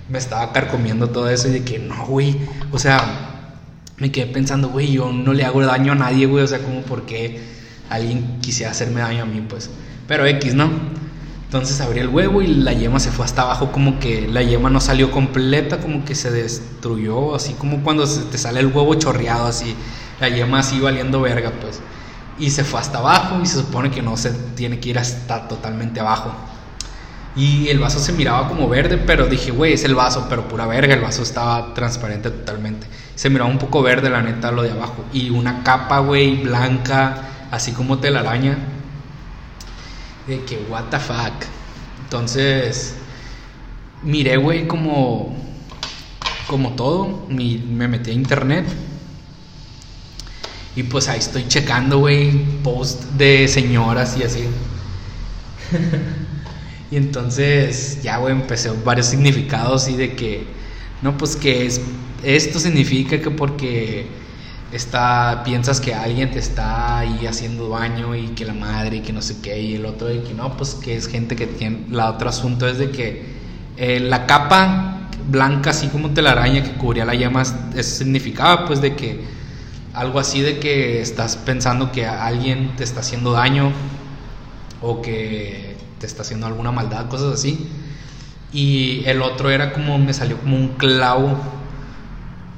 Me 0.09 0.17
estaba 0.17 0.53
carcomiendo 0.53 1.11
todo 1.11 1.29
eso, 1.29 1.49
y 1.49 1.51
de 1.51 1.65
que 1.65 1.81
no, 1.81 2.07
güey, 2.07 2.37
o 2.71 2.79
sea, 2.79 3.57
me 3.97 4.13
quedé 4.13 4.27
pensando, 4.27 4.69
güey, 4.69 4.93
yo 4.93 5.11
no 5.13 5.33
le 5.33 5.45
hago 5.45 5.61
daño 5.67 5.91
a 5.91 5.97
nadie, 5.97 6.27
güey, 6.27 6.45
o 6.45 6.47
sea, 6.47 6.61
como 6.61 6.83
por 6.83 7.05
qué 7.05 7.41
alguien 7.91 8.39
quisiera 8.41 8.71
hacerme 8.71 9.01
daño 9.01 9.25
a 9.25 9.27
mí, 9.27 9.45
pues. 9.49 9.71
Pero 10.07 10.25
X, 10.25 10.55
¿no? 10.55 10.71
Entonces 11.47 11.81
abrí 11.81 11.99
el 11.99 12.11
huevo 12.11 12.43
y 12.43 12.47
la 12.47 12.75
yema 12.75 13.01
se 13.01 13.11
fue 13.11 13.25
hasta 13.25 13.43
abajo, 13.43 13.73
como 13.73 13.99
que 13.99 14.29
la 14.29 14.45
yema 14.45 14.71
no 14.71 14.81
salió 14.81 15.11
completa, 15.11 15.79
como 15.81 16.05
que 16.05 16.15
se 16.15 16.31
destruyó, 16.31 17.35
así 17.35 17.55
como 17.55 17.83
cuando 17.83 18.07
se 18.07 18.23
te 18.23 18.39
sale 18.39 18.61
el 18.61 18.69
huevo 18.69 18.95
chorreado, 18.95 19.49
así, 19.49 19.75
la 20.21 20.29
yema 20.29 20.61
así 20.61 20.79
valiendo 20.79 21.21
verga, 21.21 21.51
pues. 21.61 21.81
Y 22.39 22.51
se 22.51 22.65
fue 22.65 22.81
hasta 22.81 22.99
abajo 22.99 23.41
y 23.43 23.47
se 23.47 23.59
supone 23.59 23.91
que 23.91 24.03
no 24.03 24.17
se 24.17 24.31
tiene 24.31 24.79
que 24.79 24.91
ir 24.91 24.99
hasta 24.99 25.49
totalmente 25.49 26.01
abajo. 26.01 26.33
Y 27.35 27.69
el 27.69 27.79
vaso 27.79 28.01
se 28.01 28.13
miraba 28.13 28.49
como 28.49 28.69
verde, 28.69 28.99
pero 28.99 29.27
dije, 29.27 29.51
güey, 29.51 29.75
es 29.75 29.85
el 29.85 29.95
vaso, 29.95 30.27
pero 30.29 30.49
pura 30.49 30.67
verga, 30.67 30.95
el 30.95 31.01
vaso 31.01 31.23
estaba 31.23 31.73
transparente 31.75 32.31
totalmente. 32.31 32.87
Se 33.15 33.31
miraba 33.31 33.49
un 33.49 33.59
poco 33.59 33.83
verde, 33.83 34.11
la 34.11 34.23
neta, 34.23 34.51
lo 34.51 34.63
de 34.63 34.73
abajo. 34.73 35.05
Y 35.13 35.31
una 35.31 35.63
capa, 35.63 36.01
güey, 36.01 36.43
blanca, 36.43 37.29
así 37.51 37.73
como 37.73 37.99
telaraña, 37.99 38.59
de 40.27 40.45
que 40.45 40.67
what 40.69 40.85
the 40.91 40.99
fuck. 40.99 41.45
Entonces, 42.03 42.97
miré, 44.03 44.37
güey, 44.37 44.67
como, 44.67 45.37
como 46.49 46.71
todo, 46.71 47.27
me 47.29 47.89
metí 47.89 48.11
a 48.11 48.15
internet. 48.15 48.67
Y 50.77 50.85
pues 50.85 51.09
ahí 51.09 51.19
estoy 51.19 51.47
checando, 51.49 51.99
güey, 51.99 52.31
post 52.63 53.05
de 53.17 53.49
señoras 53.49 54.17
y 54.19 54.23
así. 54.23 54.45
y 56.91 56.97
entonces 56.97 58.03
ya, 58.03 58.19
güey, 58.19 58.33
empecé 58.33 58.71
varios 58.85 59.07
significados 59.07 59.89
y 59.89 59.97
de 59.97 60.15
que, 60.15 60.45
no, 61.03 61.17
pues 61.17 61.37
que 61.37 61.67
es, 61.67 61.81
esto 62.23 62.59
significa 62.59 63.21
que 63.21 63.31
porque 63.31 64.07
está, 64.73 65.43
piensas 65.45 65.81
que 65.81 65.95
alguien 65.95 66.31
te 66.31 66.39
está 66.39 66.99
ahí 66.99 67.27
haciendo 67.27 67.69
daño 67.71 68.15
y 68.15 68.29
que 68.29 68.45
la 68.45 68.55
madre 68.55 68.99
y 68.99 69.01
que 69.01 69.13
no 69.13 69.23
sé 69.23 69.37
qué, 69.43 69.61
y 69.61 69.75
el 69.75 69.87
otro 69.87 70.09
de 70.09 70.23
que 70.23 70.35
no, 70.35 70.57
pues 70.57 70.75
que 70.75 70.97
es 70.97 71.09
gente 71.09 71.37
que 71.37 71.47
tiene, 71.47 71.87
la 71.91 72.11
otro 72.11 72.29
asunto 72.29 72.69
es 72.69 72.79
de 72.79 72.91
que 72.91 73.39
eh, 73.77 74.01
la 74.01 74.27
capa 74.27 75.09
blanca, 75.31 75.71
así 75.71 75.89
como 75.89 76.11
telaraña 76.11 76.63
que 76.63 76.73
cubría 76.73 77.05
la 77.05 77.15
llama, 77.15 77.43
eso 77.43 77.97
significaba 77.97 78.67
pues 78.67 78.81
de 78.81 78.95
que 78.97 79.38
algo 79.99 80.21
así 80.21 80.41
de 80.41 80.61
que 80.61 81.01
estás 81.01 81.37
pensando 81.37 81.91
que 81.91 82.07
alguien 82.07 82.77
te 82.77 82.85
está 82.85 83.01
haciendo 83.01 83.33
daño 83.33 83.73
o 84.81 85.03
que 85.03 85.77
te 85.99 86.07
está 86.07 86.23
haciendo 86.23 86.47
alguna 86.47 86.71
maldad, 86.71 87.09
cosas 87.09 87.35
así. 87.35 87.69
Y 88.53 89.03
el 89.07 89.23
otro 89.23 89.51
era 89.51 89.73
como, 89.73 89.99
me 89.99 90.15
salió 90.15 90.39
como 90.39 90.57
un 90.57 90.69
clavo 90.77 91.37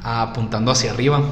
apuntando 0.02 0.70
hacia 0.70 0.92
arriba. 0.92 1.22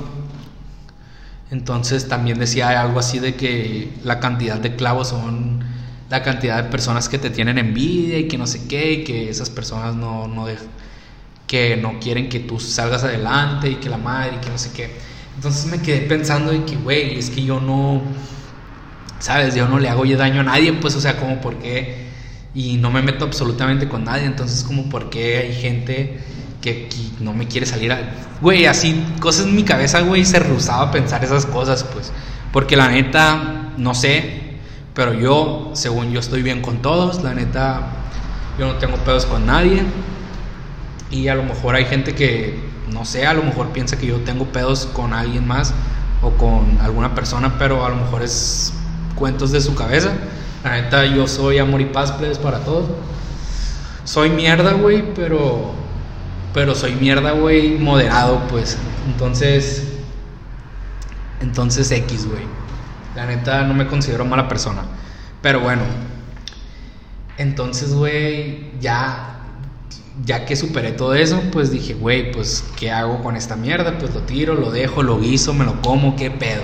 Entonces 1.51 2.09
también 2.09 2.39
decía 2.39 2.81
algo 2.81 3.01
así 3.01 3.19
de 3.19 3.35
que 3.35 3.93
la 4.03 4.19
cantidad 4.19 4.59
de 4.59 4.77
clavos 4.77 5.09
son 5.09 5.61
la 6.09 6.23
cantidad 6.23 6.63
de 6.63 6.71
personas 6.71 7.09
que 7.09 7.19
te 7.19 7.29
tienen 7.29 7.59
envidia 7.59 8.19
y 8.19 8.29
que 8.29 8.39
no 8.39 8.47
sé 8.47 8.67
qué, 8.67 8.93
y 8.93 9.05
que 9.05 9.29
esas 9.29 9.51
personas 9.51 9.95
no, 9.95 10.27
no 10.27 10.47
que 11.47 11.77
no 11.77 11.99
quieren 11.99 12.29
que 12.29 12.41
tú 12.41 12.59
salgas 12.61 13.05
adelante 13.05 13.71
y 13.71 13.77
que 13.77 13.89
la 13.89 13.99
madre 13.99 14.37
y 14.37 14.39
que 14.39 14.51
no 14.51 14.59
sé 14.59 14.71
qué. 14.73 14.91
Entonces 15.39 15.67
me 15.67 15.81
quedé 15.81 16.01
pensando 16.01 16.51
de 16.51 16.65
que, 16.65 16.75
güey, 16.75 17.17
es 17.17 17.31
que 17.31 17.45
yo 17.45 17.61
no, 17.61 18.03
¿sabes? 19.21 19.55
Yo 19.55 19.69
no 19.69 19.79
le 19.79 19.89
hago 19.89 20.05
daño 20.05 20.41
a 20.41 20.43
nadie, 20.43 20.73
pues, 20.73 20.97
o 20.97 21.01
sea, 21.01 21.17
como 21.17 21.41
por 21.41 21.61
qué, 21.61 22.09
y 22.57 22.77
no 22.79 22.91
me 22.91 23.03
meto 23.03 23.25
absolutamente 23.25 23.89
con 23.89 24.03
nadie, 24.03 24.25
entonces 24.25 24.65
como 24.65 24.89
por 24.89 25.11
qué 25.11 25.39
hay 25.39 25.55
gente 25.55 26.19
que, 26.61 26.89
no 27.21 27.35
me 27.35 27.47
quiere 27.47 27.67
salir 27.67 27.93
a... 27.93 28.01
Güey, 28.41 28.67
así, 28.67 29.01
cosas 29.21 29.47
en 29.47 29.55
mi 29.55 29.63
cabeza, 29.63 30.01
güey, 30.01 30.25
se 30.25 30.41
rehusaba 30.41 30.89
a 30.89 30.91
pensar 30.91 31.23
esas 31.23 31.47
cosas, 31.47 31.85
pues, 31.85 32.11
porque 32.53 32.75
la 32.75 32.89
neta, 32.89 33.75
no 33.77 33.95
sé, 33.95 34.41
pero 34.93 35.15
yo, 35.15 35.71
según 35.75 36.11
yo, 36.11 36.19
estoy 36.19 36.43
bien 36.43 36.63
con 36.63 36.83
todos, 36.83 37.23
la 37.23 37.33
neta, 37.33 37.93
yo 38.59 38.67
no 38.67 38.75
tengo 38.79 38.97
pedos 38.97 39.25
con 39.25 39.47
nadie, 39.47 39.85
y 41.13 41.29
a 41.29 41.37
lo 41.37 41.45
mejor 41.45 41.77
hay 41.77 41.85
gente 41.85 42.17
que 42.17 42.68
no 42.93 43.05
sé, 43.05 43.27
a 43.27 43.35
lo 43.35 43.43
mejor 43.43 43.69
piensa 43.69 43.99
que 43.99 44.07
yo 44.07 44.19
tengo 44.21 44.47
pedos 44.47 44.87
con 44.87 45.13
alguien 45.13 45.47
más 45.47 45.75
o 46.23 46.31
con 46.33 46.79
alguna 46.81 47.15
persona, 47.15 47.59
pero 47.59 47.85
a 47.85 47.89
lo 47.91 47.97
mejor 47.97 48.23
es 48.23 48.73
cuentos 49.15 49.53
de 49.53 49.61
su 49.61 49.75
cabeza. 49.75 50.13
La 50.65 50.73
neta, 50.73 51.05
yo 51.07 51.27
soy 51.27 51.59
amor 51.59 51.81
y 51.81 51.87
paz, 51.87 52.13
plebes, 52.13 52.39
para 52.39 52.61
todos. 52.61 52.91
Soy 54.05 54.31
mierda, 54.31 54.73
güey, 54.73 55.15
pero. 55.15 55.75
Pero 56.55 56.75
soy 56.75 56.95
mierda, 56.95 57.33
güey, 57.33 57.79
moderado, 57.79 58.43
pues. 58.49 58.79
Entonces. 59.07 59.87
Entonces, 61.41 61.91
X, 61.91 62.27
güey. 62.27 62.43
La 63.15 63.27
neta, 63.27 63.63
no 63.65 63.75
me 63.75 63.87
considero 63.87 64.25
mala 64.25 64.49
persona. 64.49 64.83
Pero 65.43 65.61
bueno. 65.61 65.83
Entonces, 67.37 67.95
güey, 67.95 68.73
ya 68.81 69.38
ya 70.25 70.45
que 70.45 70.57
superé 70.57 70.93
todo 70.93 71.15
eso, 71.15 71.43
pues 71.53 71.71
dije, 71.71 71.95
güey, 71.95 72.33
pues, 72.33 72.65
¿qué 72.79 72.91
hago 72.91 73.23
con 73.23 73.37
esta 73.37 73.57
mierda? 73.57 73.99
Pues 73.99 74.15
lo 74.15 74.21
tiro, 74.23 74.55
lo 74.55 74.71
dejo, 74.71 75.03
lo 75.03 75.21
guiso, 75.21 75.55
me 75.55 75.65
lo 75.65 75.81
como, 75.81 76.17
¿qué 76.17 76.31
pedo? 76.31 76.63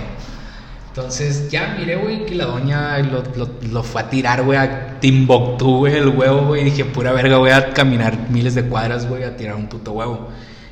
Entonces, 0.88 1.50
ya 1.50 1.74
miré, 1.78 1.96
güey, 1.96 2.24
que 2.24 2.36
la 2.36 2.44
doña 2.44 2.98
lo, 2.98 3.24
lo, 3.68 3.82
fue 3.82 4.02
a 4.02 4.10
tirar, 4.10 4.44
güey, 4.44 4.58
a 4.58 5.00
Timbuktu, 5.00 5.78
güey, 5.78 5.96
el 5.96 6.08
huevo, 6.08 6.46
güey. 6.46 6.62
Dije, 6.62 6.84
pura 6.84 7.12
verga, 7.12 7.38
voy 7.38 7.50
a 7.50 7.72
caminar 7.72 8.30
miles 8.30 8.54
de 8.54 8.64
cuadras, 8.64 9.08
güey, 9.08 9.24
a 9.24 9.36
tirar 9.36 9.56
un 9.56 9.66
puto 9.66 9.92
huevo. 9.92 10.28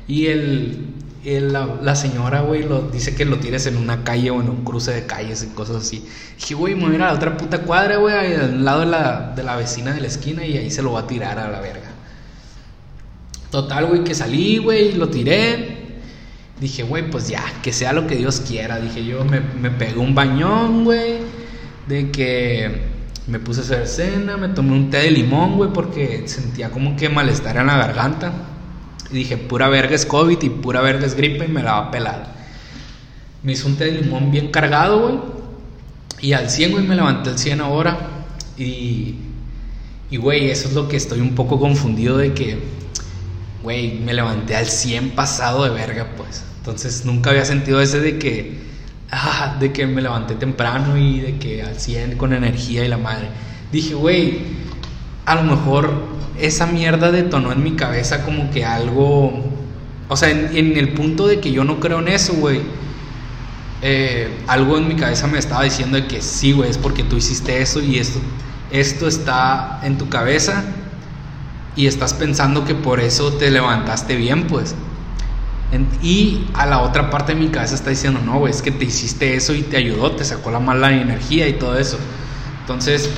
Y 0.07 0.27
el, 0.27 0.93
la, 1.23 1.95
señora, 1.95 2.41
güey, 2.41 2.63
lo, 2.63 2.83
dice 2.83 3.15
que 3.15 3.25
lo 3.25 3.39
tires 3.39 3.65
en 3.65 3.75
una 3.75 4.03
calle 4.05 4.31
o 4.31 4.41
en 4.41 4.49
un 4.49 4.63
cruce 4.63 4.93
de 4.93 5.05
calles 5.05 5.43
y 5.43 5.53
cosas 5.53 5.77
así. 5.77 6.07
Dije, 6.37 6.55
güey, 6.55 6.75
me 6.75 6.83
voy 6.83 6.93
a 6.93 6.95
ir 6.95 7.01
a 7.01 7.07
la 7.07 7.13
otra 7.13 7.35
puta 7.35 7.61
cuadra, 7.63 7.97
güey, 7.97 8.15
al 8.15 8.63
lado 8.63 8.81
de 8.81 8.85
la, 8.85 9.33
de 9.35 9.43
la 9.43 9.57
vecina 9.57 9.93
de 9.93 10.01
la 10.01 10.07
esquina 10.07 10.45
y 10.45 10.57
ahí 10.57 10.71
se 10.71 10.81
lo 10.81 10.93
va 10.93 11.01
a 11.01 11.07
tirar 11.07 11.37
a 11.37 11.49
la 11.49 11.59
verga. 11.59 11.92
Total, 13.53 13.85
güey, 13.85 14.03
que 14.03 14.15
salí, 14.15 14.57
güey, 14.57 14.93
lo 14.93 15.09
tiré. 15.09 15.99
Dije, 16.59 16.81
güey, 16.81 17.07
pues 17.11 17.27
ya, 17.27 17.43
que 17.61 17.71
sea 17.71 17.93
lo 17.93 18.07
que 18.07 18.15
Dios 18.15 18.39
quiera. 18.39 18.79
Dije 18.79 19.05
yo, 19.05 19.23
me, 19.25 19.41
me 19.41 19.69
pegué 19.69 19.99
un 19.99 20.15
bañón, 20.15 20.83
güey. 20.83 21.19
De 21.87 22.09
que 22.09 22.81
me 23.27 23.37
puse 23.37 23.59
a 23.59 23.63
hacer 23.63 23.87
cena, 23.87 24.37
me 24.37 24.47
tomé 24.47 24.71
un 24.71 24.89
té 24.89 24.97
de 24.97 25.11
limón, 25.11 25.55
güey, 25.55 25.69
porque 25.71 26.27
sentía 26.27 26.71
como 26.71 26.95
que 26.95 27.09
malestar 27.09 27.57
en 27.57 27.67
la 27.67 27.77
garganta. 27.77 28.33
Y 29.11 29.17
dije, 29.17 29.37
pura 29.37 29.69
verga 29.69 29.93
es 29.93 30.07
COVID 30.07 30.41
y 30.41 30.49
pura 30.49 30.81
verga 30.81 31.05
es 31.05 31.13
gripe 31.13 31.45
y 31.45 31.49
me 31.49 31.61
la 31.61 31.73
va 31.73 31.77
a 31.77 31.91
pelar. 31.91 32.33
Me 33.43 33.51
hice 33.51 33.67
un 33.67 33.75
té 33.75 33.85
de 33.85 34.01
limón 34.01 34.31
bien 34.31 34.47
cargado, 34.49 34.99
güey. 34.99 35.19
Y 36.21 36.33
al 36.33 36.49
100, 36.49 36.71
güey, 36.71 36.87
me 36.87 36.95
levanté 36.95 37.29
al 37.29 37.37
100 37.37 37.61
ahora. 37.61 37.99
Y, 38.57 39.13
y, 40.09 40.17
güey, 40.17 40.49
eso 40.49 40.69
es 40.69 40.73
lo 40.73 40.87
que 40.87 40.97
estoy 40.97 41.21
un 41.21 41.35
poco 41.35 41.59
confundido 41.59 42.17
de 42.17 42.33
que 42.33 42.81
güey, 43.63 43.93
me 43.93 44.13
levanté 44.13 44.55
al 44.57 44.67
100 44.67 45.11
pasado 45.11 45.63
de 45.63 45.69
verga, 45.69 46.09
pues. 46.17 46.43
Entonces 46.57 47.05
nunca 47.05 47.29
había 47.29 47.45
sentido 47.45 47.81
ese 47.81 48.01
de 48.01 48.19
que, 48.19 48.59
ah, 49.09 49.55
de 49.59 49.71
que 49.71 49.87
me 49.87 50.01
levanté 50.01 50.35
temprano 50.35 50.97
y 50.97 51.21
de 51.21 51.37
que 51.37 51.63
al 51.63 51.79
100 51.79 52.17
con 52.17 52.33
energía 52.33 52.85
y 52.85 52.89
la 52.89 52.97
madre. 52.97 53.29
Dije, 53.71 53.95
güey, 53.95 54.39
a 55.25 55.35
lo 55.35 55.43
mejor 55.43 55.93
esa 56.39 56.65
mierda 56.65 57.11
detonó 57.11 57.53
en 57.53 57.63
mi 57.63 57.71
cabeza 57.71 58.23
como 58.23 58.51
que 58.51 58.65
algo, 58.65 59.33
o 60.09 60.17
sea, 60.17 60.29
en, 60.29 60.77
el 60.77 60.89
punto 60.89 61.25
de 61.27 61.39
que 61.39 61.51
yo 61.51 61.63
no 61.63 61.79
creo 61.79 61.99
en 61.99 62.09
eso, 62.09 62.33
güey. 62.33 62.61
Eh, 63.81 64.29
algo 64.47 64.77
en 64.77 64.87
mi 64.87 64.95
cabeza 64.95 65.27
me 65.27 65.37
estaba 65.37 65.63
diciendo 65.63 65.97
de 65.97 66.07
que 66.07 66.21
sí, 66.21 66.53
güey, 66.53 66.69
es 66.69 66.77
porque 66.77 67.03
tú 67.03 67.17
hiciste 67.17 67.61
eso 67.61 67.81
y 67.81 67.99
esto, 67.99 68.19
esto 68.71 69.07
está 69.07 69.81
en 69.83 69.97
tu 69.97 70.07
cabeza 70.07 70.63
y 71.75 71.87
estás 71.87 72.13
pensando 72.13 72.65
que 72.65 72.75
por 72.75 72.99
eso 72.99 73.33
te 73.33 73.49
levantaste 73.49 74.15
bien, 74.15 74.47
pues. 74.47 74.75
y 76.03 76.45
a 76.53 76.67
la 76.67 76.81
otra 76.81 77.09
parte 77.09 77.33
de 77.33 77.39
mi 77.39 77.47
cabeza 77.47 77.73
está 77.73 77.89
diciendo, 77.89 78.19
no, 78.23 78.37
güey, 78.37 78.51
es 78.51 78.61
que 78.61 78.69
te 78.71 78.85
hiciste 78.85 79.35
eso 79.35 79.53
y 79.53 79.63
te 79.63 79.77
ayudó, 79.77 80.11
te 80.11 80.23
sacó 80.23 80.51
la 80.51 80.59
mala 80.59 80.91
energía 80.93 81.47
y 81.47 81.53
todo 81.53 81.77
eso. 81.79 81.97
Entonces, 82.61 83.09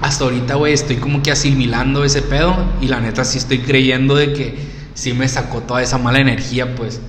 hasta 0.00 0.24
ahorita, 0.24 0.56
güey, 0.56 0.72
estoy 0.72 0.96
como 0.96 1.22
que 1.22 1.30
asimilando 1.30 2.04
ese 2.04 2.22
pedo 2.22 2.56
y 2.80 2.88
la 2.88 3.00
neta 3.00 3.24
sí 3.24 3.38
estoy 3.38 3.60
creyendo 3.60 4.16
de 4.16 4.32
que 4.32 4.58
sí 4.94 5.12
me 5.12 5.28
sacó 5.28 5.60
toda 5.60 5.82
esa 5.82 5.98
mala 5.98 6.18
energía, 6.18 6.74
pues. 6.74 7.00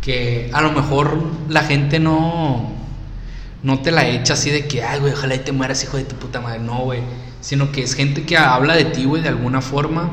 Que 0.00 0.50
a 0.54 0.62
lo 0.62 0.72
mejor 0.72 1.22
la 1.50 1.64
gente 1.64 1.98
no, 1.98 2.72
no 3.62 3.80
te 3.80 3.90
la 3.90 4.08
echa 4.08 4.32
así 4.34 4.48
de 4.50 4.66
que, 4.66 4.82
ay, 4.82 5.00
güey, 5.00 5.12
ojalá 5.12 5.34
y 5.34 5.40
te 5.40 5.52
mueras, 5.52 5.82
hijo 5.84 5.98
de 5.98 6.04
tu 6.04 6.16
puta 6.16 6.40
madre. 6.40 6.60
No, 6.60 6.78
güey 6.78 7.02
sino 7.40 7.72
que 7.72 7.82
es 7.82 7.94
gente 7.94 8.24
que 8.24 8.36
habla 8.36 8.74
de 8.74 8.86
ti, 8.86 9.04
güey, 9.04 9.22
de 9.22 9.28
alguna 9.28 9.60
forma, 9.60 10.10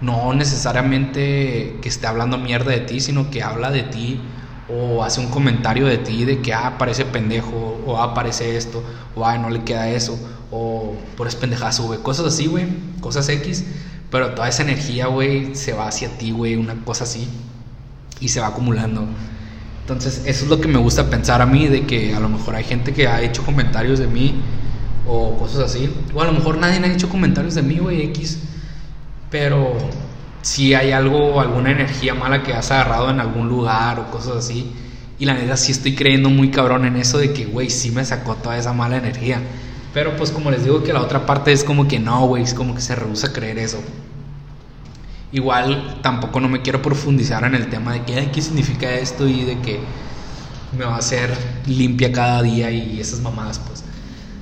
no 0.00 0.32
necesariamente 0.32 1.78
que 1.82 1.88
esté 1.88 2.06
hablando 2.06 2.38
mierda 2.38 2.70
de 2.70 2.80
ti, 2.80 3.00
sino 3.00 3.30
que 3.30 3.42
habla 3.42 3.70
de 3.70 3.82
ti 3.82 4.20
o 4.68 5.02
hace 5.02 5.20
un 5.20 5.28
comentario 5.28 5.86
de 5.86 5.98
ti 5.98 6.24
de 6.24 6.40
que, 6.40 6.54
ah, 6.54 6.76
parece 6.78 7.04
pendejo, 7.04 7.82
o 7.86 7.96
ah, 7.98 8.14
parece 8.14 8.56
esto, 8.56 8.82
o 9.14 9.26
ah, 9.26 9.36
no 9.36 9.50
le 9.50 9.64
queda 9.64 9.88
eso, 9.88 10.18
o 10.50 10.94
por 11.16 11.26
es 11.26 11.34
pendejazo, 11.34 11.84
güey, 11.84 12.00
cosas 12.00 12.26
así, 12.26 12.46
güey, 12.46 12.66
cosas 13.00 13.28
X, 13.28 13.64
pero 14.10 14.30
toda 14.34 14.48
esa 14.48 14.62
energía, 14.62 15.06
güey, 15.06 15.54
se 15.54 15.72
va 15.72 15.88
hacia 15.88 16.16
ti, 16.18 16.30
güey, 16.30 16.56
una 16.56 16.76
cosa 16.84 17.04
así, 17.04 17.28
y 18.20 18.28
se 18.28 18.40
va 18.40 18.48
acumulando. 18.48 19.06
Entonces, 19.82 20.22
eso 20.26 20.44
es 20.44 20.50
lo 20.50 20.60
que 20.60 20.68
me 20.68 20.78
gusta 20.78 21.10
pensar 21.10 21.42
a 21.42 21.46
mí, 21.46 21.66
de 21.66 21.86
que 21.86 22.14
a 22.14 22.20
lo 22.20 22.28
mejor 22.28 22.54
hay 22.54 22.64
gente 22.64 22.92
que 22.92 23.08
ha 23.08 23.22
hecho 23.22 23.44
comentarios 23.44 23.98
de 23.98 24.06
mí 24.06 24.40
o 25.06 25.36
cosas 25.36 25.70
así. 25.70 25.92
O 26.14 26.20
a 26.20 26.24
lo 26.24 26.32
mejor 26.32 26.58
nadie 26.58 26.78
ha 26.78 26.92
hecho 26.92 27.08
comentarios 27.08 27.54
de 27.54 27.62
mí, 27.62 27.78
güey, 27.78 28.02
X. 28.02 28.38
Pero 29.30 29.74
si 30.42 30.74
hay 30.74 30.92
algo, 30.92 31.40
alguna 31.40 31.70
energía 31.70 32.14
mala 32.14 32.42
que 32.42 32.52
has 32.54 32.70
agarrado 32.70 33.10
en 33.10 33.20
algún 33.20 33.48
lugar 33.48 34.00
o 34.00 34.10
cosas 34.10 34.36
así. 34.36 34.72
Y 35.18 35.26
la 35.26 35.34
neta 35.34 35.56
sí 35.56 35.72
estoy 35.72 35.94
creyendo 35.94 36.30
muy 36.30 36.50
cabrón 36.50 36.84
en 36.86 36.96
eso 36.96 37.18
de 37.18 37.32
que, 37.32 37.44
güey, 37.44 37.68
sí 37.70 37.90
me 37.90 38.04
sacó 38.04 38.36
toda 38.36 38.56
esa 38.56 38.72
mala 38.72 38.96
energía. 38.96 39.40
Pero 39.92 40.16
pues 40.16 40.30
como 40.30 40.50
les 40.50 40.64
digo 40.64 40.82
que 40.82 40.92
la 40.92 41.00
otra 41.00 41.26
parte 41.26 41.52
es 41.52 41.64
como 41.64 41.88
que 41.88 41.98
no, 41.98 42.26
güey, 42.26 42.42
es 42.42 42.54
como 42.54 42.74
que 42.74 42.80
se 42.80 42.94
rehúsa 42.94 43.28
a 43.28 43.32
creer 43.32 43.58
eso. 43.58 43.78
Igual 45.32 45.98
tampoco 46.02 46.40
no 46.40 46.48
me 46.48 46.62
quiero 46.62 46.80
profundizar 46.80 47.44
en 47.44 47.54
el 47.54 47.68
tema 47.68 47.92
de 47.92 48.02
que, 48.02 48.30
¿qué 48.30 48.42
significa 48.42 48.90
esto? 48.92 49.28
Y 49.28 49.44
de 49.44 49.60
que 49.60 49.80
me 50.76 50.84
va 50.84 50.94
a 50.94 50.98
hacer 50.98 51.36
limpia 51.66 52.12
cada 52.12 52.42
día 52.42 52.70
y 52.70 53.00
esas 53.00 53.20
mamadas, 53.20 53.58
pues 53.58 53.84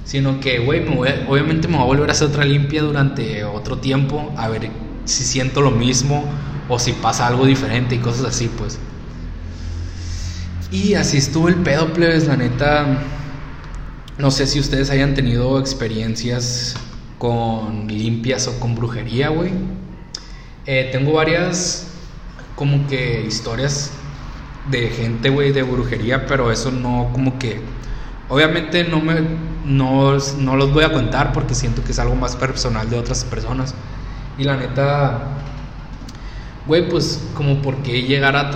sino 0.09 0.41
que, 0.41 0.59
güey, 0.61 0.87
obviamente 1.29 1.69
me 1.69 1.77
voy 1.77 1.83
a 1.83 1.87
volver 1.87 2.09
a 2.09 2.13
hacer 2.13 2.29
otra 2.29 2.43
limpia 2.43 2.81
durante 2.81 3.45
otro 3.45 3.77
tiempo, 3.77 4.33
a 4.39 4.49
ver 4.49 4.71
si 5.05 5.23
siento 5.23 5.61
lo 5.61 5.71
mismo 5.71 6.25
o 6.67 6.79
si 6.79 6.95
pasa 6.95 7.27
algo 7.27 7.45
diferente 7.45 7.97
y 7.97 7.99
cosas 7.99 8.25
así, 8.25 8.49
pues. 8.57 8.79
Y 10.73 10.95
así 10.95 11.19
estuvo 11.19 11.49
el 11.49 11.57
pedo, 11.57 11.93
plebes, 11.93 12.27
la 12.27 12.39
neta. 12.39 13.03
No 14.17 14.31
sé 14.31 14.47
si 14.47 14.59
ustedes 14.59 14.89
hayan 14.89 15.13
tenido 15.13 15.61
experiencias 15.61 16.75
con 17.19 17.87
limpias 17.89 18.49
o 18.49 18.59
con 18.59 18.75
brujería, 18.75 19.29
güey. 19.29 19.53
Eh, 20.65 20.89
tengo 20.91 21.13
varias 21.13 21.87
como 22.55 22.87
que 22.87 23.27
historias 23.29 23.91
de 24.71 24.89
gente, 24.89 25.29
güey, 25.29 25.53
de 25.53 25.65
brujería, 25.65 26.25
pero 26.27 26.51
eso 26.51 26.71
no 26.71 27.11
como 27.13 27.39
que... 27.39 27.61
Obviamente 28.29 28.85
no 28.85 29.01
me... 29.01 29.49
No, 29.65 30.17
no 30.39 30.57
los 30.57 30.73
voy 30.73 30.85
a 30.85 30.93
contar 30.93 31.33
porque 31.33 31.55
siento 31.55 31.85
que 31.85 31.93
es 31.93 31.99
algo 31.99 32.15
más 32.15 32.37
personal 32.37 32.89
de 32.89 32.99
otras 32.99 33.25
personas. 33.25 33.75
Y 34.39 34.45
la 34.45 34.57
neta... 34.57 35.21
Güey, 36.67 36.89
pues 36.89 37.27
como 37.35 37.63
por 37.63 37.83
qué 37.83 38.03
llegar 38.03 38.37
a, 38.37 38.51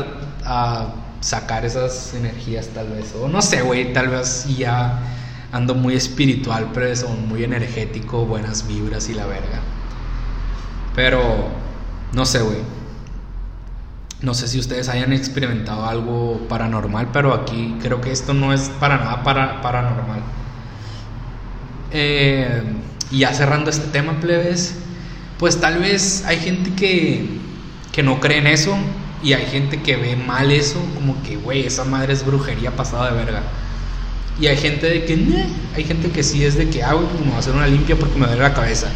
a 0.45 0.95
sacar 1.21 1.64
esas 1.64 2.14
energías 2.14 2.69
tal 2.69 2.88
vez. 2.88 3.14
O 3.14 3.29
no 3.29 3.41
sé, 3.41 3.62
güey, 3.62 3.93
tal 3.93 4.09
vez 4.09 4.47
ya 4.57 5.00
ando 5.52 5.75
muy 5.75 5.95
espiritual, 5.95 6.71
pero 6.73 6.87
eso, 6.87 7.09
muy 7.09 7.45
energético, 7.45 8.26
buenas 8.26 8.67
vibras 8.67 9.09
y 9.09 9.14
la 9.14 9.26
verga. 9.26 9.61
Pero, 10.95 11.49
no 12.12 12.26
sé, 12.26 12.41
güey. 12.41 12.59
No 14.23 14.35
sé 14.35 14.47
si 14.47 14.61
ustedes 14.61 14.88
hayan 14.88 15.12
experimentado 15.12 15.85
algo 15.85 16.47
paranormal, 16.49 17.09
pero 17.12 17.35
aquí 17.35 17.76
creo 17.83 18.00
que 18.00 18.12
esto 18.12 18.33
no 18.35 18.52
es 18.52 18.71
para 18.81 18.97
nada 18.99 19.23
para, 19.25 19.61
paranormal. 19.61 20.21
Eh, 21.91 22.62
y 23.11 23.19
ya 23.19 23.35
cerrando 23.35 23.69
este 23.71 23.88
tema, 23.88 24.21
plebes, 24.21 24.76
pues 25.38 25.61
tal 25.61 25.79
vez 25.79 26.25
hay 26.25 26.38
gente 26.38 26.73
que, 26.75 27.26
que 27.91 28.05
no 28.05 28.21
cree 28.21 28.38
en 28.38 28.47
eso 28.47 28.76
y 29.25 29.33
hay 29.33 29.45
gente 29.47 29.83
que 29.83 29.97
ve 29.97 30.14
mal 30.14 30.52
eso, 30.52 30.81
como 30.95 31.21
que, 31.25 31.37
güey, 31.37 31.67
esa 31.67 31.85
madre 31.85 32.12
es 32.12 32.25
brujería 32.25 32.75
pasada 32.76 33.11
de 33.11 33.17
verga. 33.17 33.43
Y 34.41 34.47
hay 34.47 34.57
gente 34.57 34.88
de 34.88 35.05
que, 35.05 35.47
hay 35.76 35.85
gente 35.85 36.11
que 36.11 36.23
sí 36.23 36.45
es 36.45 36.57
de 36.57 36.71
que, 36.71 36.83
ah, 36.83 36.93
güey, 36.95 37.07
pues 37.07 37.21
me 37.21 37.26
voy 37.26 37.37
a 37.37 37.38
hacer 37.38 37.55
una 37.55 37.67
limpia 37.67 37.97
porque 37.97 38.19
me 38.19 38.26
duele 38.26 38.43
la 38.43 38.55
cabeza. 38.55 38.88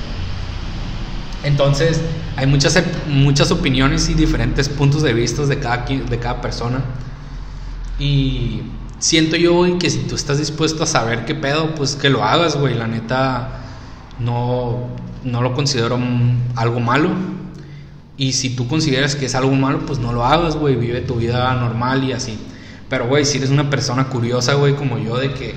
Entonces, 1.44 2.00
hay 2.36 2.46
muchas, 2.46 2.82
muchas 3.08 3.50
opiniones 3.50 4.08
y 4.10 4.14
diferentes 4.14 4.68
puntos 4.68 5.02
de 5.02 5.14
vista 5.14 5.44
de 5.46 5.58
cada, 5.58 5.86
de 5.86 6.18
cada 6.18 6.40
persona. 6.42 6.84
Y 7.98 8.60
siento 8.98 9.36
yo, 9.36 9.54
güey, 9.54 9.78
que 9.78 9.88
si 9.88 10.00
tú 10.00 10.14
estás 10.14 10.38
dispuesto 10.38 10.84
a 10.84 10.86
saber 10.86 11.24
qué 11.24 11.34
pedo, 11.34 11.74
pues 11.74 11.96
que 11.96 12.10
lo 12.10 12.22
hagas, 12.22 12.56
güey. 12.56 12.74
La 12.74 12.86
neta, 12.86 13.60
no, 14.18 14.88
no 15.24 15.40
lo 15.42 15.54
considero 15.54 15.98
algo 16.54 16.80
malo. 16.80 17.10
Y 18.18 18.32
si 18.32 18.54
tú 18.54 18.68
consideras 18.68 19.16
que 19.16 19.26
es 19.26 19.34
algo 19.34 19.52
malo, 19.52 19.86
pues 19.86 19.98
no 19.98 20.12
lo 20.12 20.24
hagas, 20.24 20.56
güey. 20.56 20.76
Vive 20.76 21.00
tu 21.00 21.16
vida 21.16 21.54
normal 21.54 22.04
y 22.04 22.12
así. 22.12 22.38
Pero, 22.90 23.08
güey, 23.08 23.24
si 23.24 23.38
eres 23.38 23.50
una 23.50 23.70
persona 23.70 24.08
curiosa, 24.08 24.54
güey, 24.54 24.74
como 24.74 24.98
yo, 24.98 25.16
de 25.16 25.32
que, 25.32 25.54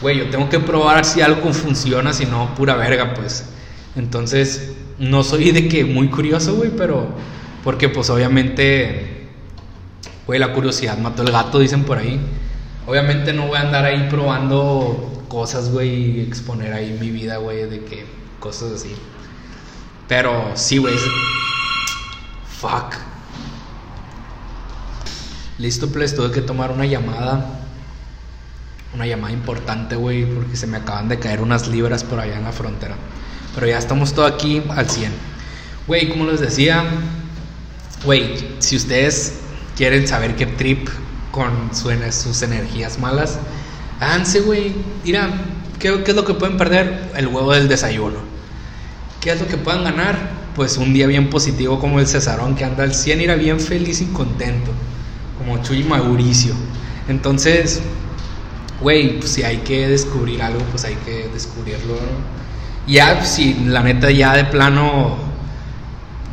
güey, 0.00 0.18
yo 0.18 0.30
tengo 0.30 0.48
que 0.48 0.58
probar 0.58 1.04
si 1.04 1.20
algo 1.20 1.52
funciona, 1.52 2.12
si 2.12 2.26
no, 2.26 2.54
pura 2.56 2.74
verga, 2.74 3.14
pues. 3.14 3.46
Entonces, 3.94 4.75
no 4.98 5.22
soy 5.22 5.50
de 5.52 5.68
que 5.68 5.84
muy 5.84 6.08
curioso, 6.08 6.54
güey, 6.56 6.70
pero. 6.70 7.08
Porque, 7.64 7.88
pues, 7.88 8.10
obviamente. 8.10 9.28
Güey, 10.26 10.40
la 10.40 10.52
curiosidad 10.52 10.98
mató 10.98 11.22
el 11.22 11.30
gato, 11.30 11.58
dicen 11.58 11.84
por 11.84 11.98
ahí. 11.98 12.20
Obviamente 12.86 13.32
no 13.32 13.46
voy 13.48 13.56
a 13.56 13.62
andar 13.62 13.84
ahí 13.84 14.06
probando 14.08 15.24
cosas, 15.28 15.70
güey, 15.70 16.18
y 16.18 16.20
exponer 16.20 16.72
ahí 16.72 16.96
mi 17.00 17.10
vida, 17.10 17.36
güey, 17.38 17.68
de 17.68 17.84
que 17.84 18.06
cosas 18.40 18.72
así. 18.72 18.94
Pero 20.08 20.52
sí, 20.54 20.78
güey. 20.78 20.94
Fuck. 22.58 22.94
Listo, 25.58 25.88
pues 25.88 26.14
tuve 26.14 26.30
que 26.30 26.42
tomar 26.42 26.70
una 26.70 26.86
llamada. 26.86 27.60
Una 28.94 29.06
llamada 29.06 29.32
importante, 29.32 29.96
güey, 29.96 30.24
porque 30.24 30.56
se 30.56 30.66
me 30.66 30.78
acaban 30.78 31.08
de 31.08 31.18
caer 31.18 31.40
unas 31.40 31.68
libras 31.68 32.04
por 32.04 32.20
allá 32.20 32.36
en 32.36 32.44
la 32.44 32.52
frontera. 32.52 32.96
Pero 33.56 33.66
ya 33.66 33.78
estamos 33.78 34.12
todo 34.14 34.26
aquí 34.26 34.62
al 34.68 34.88
100. 34.88 35.10
Güey, 35.88 36.08
como 36.10 36.26
les 36.26 36.38
decía, 36.40 36.84
güey, 38.04 38.36
si 38.60 38.76
ustedes 38.76 39.40
quieren 39.76 40.06
saber 40.06 40.36
qué 40.36 40.46
trip 40.46 40.88
con 41.32 41.74
sus 41.74 42.42
energías 42.42 43.00
malas, 43.00 43.40
háganse, 43.98 44.42
güey. 44.42 44.74
Mira, 45.04 45.30
¿qué, 45.80 46.04
¿qué 46.04 46.10
es 46.12 46.16
lo 46.16 46.24
que 46.24 46.34
pueden 46.34 46.56
perder? 46.56 47.10
El 47.16 47.26
huevo 47.26 47.52
del 47.52 47.66
desayuno. 47.66 48.18
¿Qué 49.20 49.32
es 49.32 49.40
lo 49.40 49.48
que 49.48 49.56
puedan 49.56 49.82
ganar? 49.82 50.16
Pues 50.54 50.76
un 50.76 50.92
día 50.92 51.06
bien 51.06 51.30
positivo 51.30 51.80
como 51.80 51.98
el 51.98 52.06
Cesarón 52.06 52.54
que 52.54 52.64
anda 52.64 52.84
al 52.84 52.94
100 52.94 53.22
irá 53.22 53.34
bien 53.34 53.58
feliz 53.58 54.00
y 54.00 54.06
contento 54.06 54.70
como 55.38 55.62
Chuy 55.62 55.82
Mauricio. 55.82 56.54
Entonces, 57.08 57.80
güey, 58.80 59.18
pues 59.18 59.30
si 59.32 59.42
hay 59.42 59.58
que 59.58 59.88
descubrir 59.88 60.42
algo, 60.42 60.60
pues 60.70 60.84
hay 60.84 60.96
que 61.04 61.28
descubrirlo. 61.32 61.94
Ya, 62.86 63.24
si 63.24 63.54
la 63.64 63.82
neta 63.82 64.12
ya 64.12 64.34
de 64.34 64.44
plano 64.44 65.16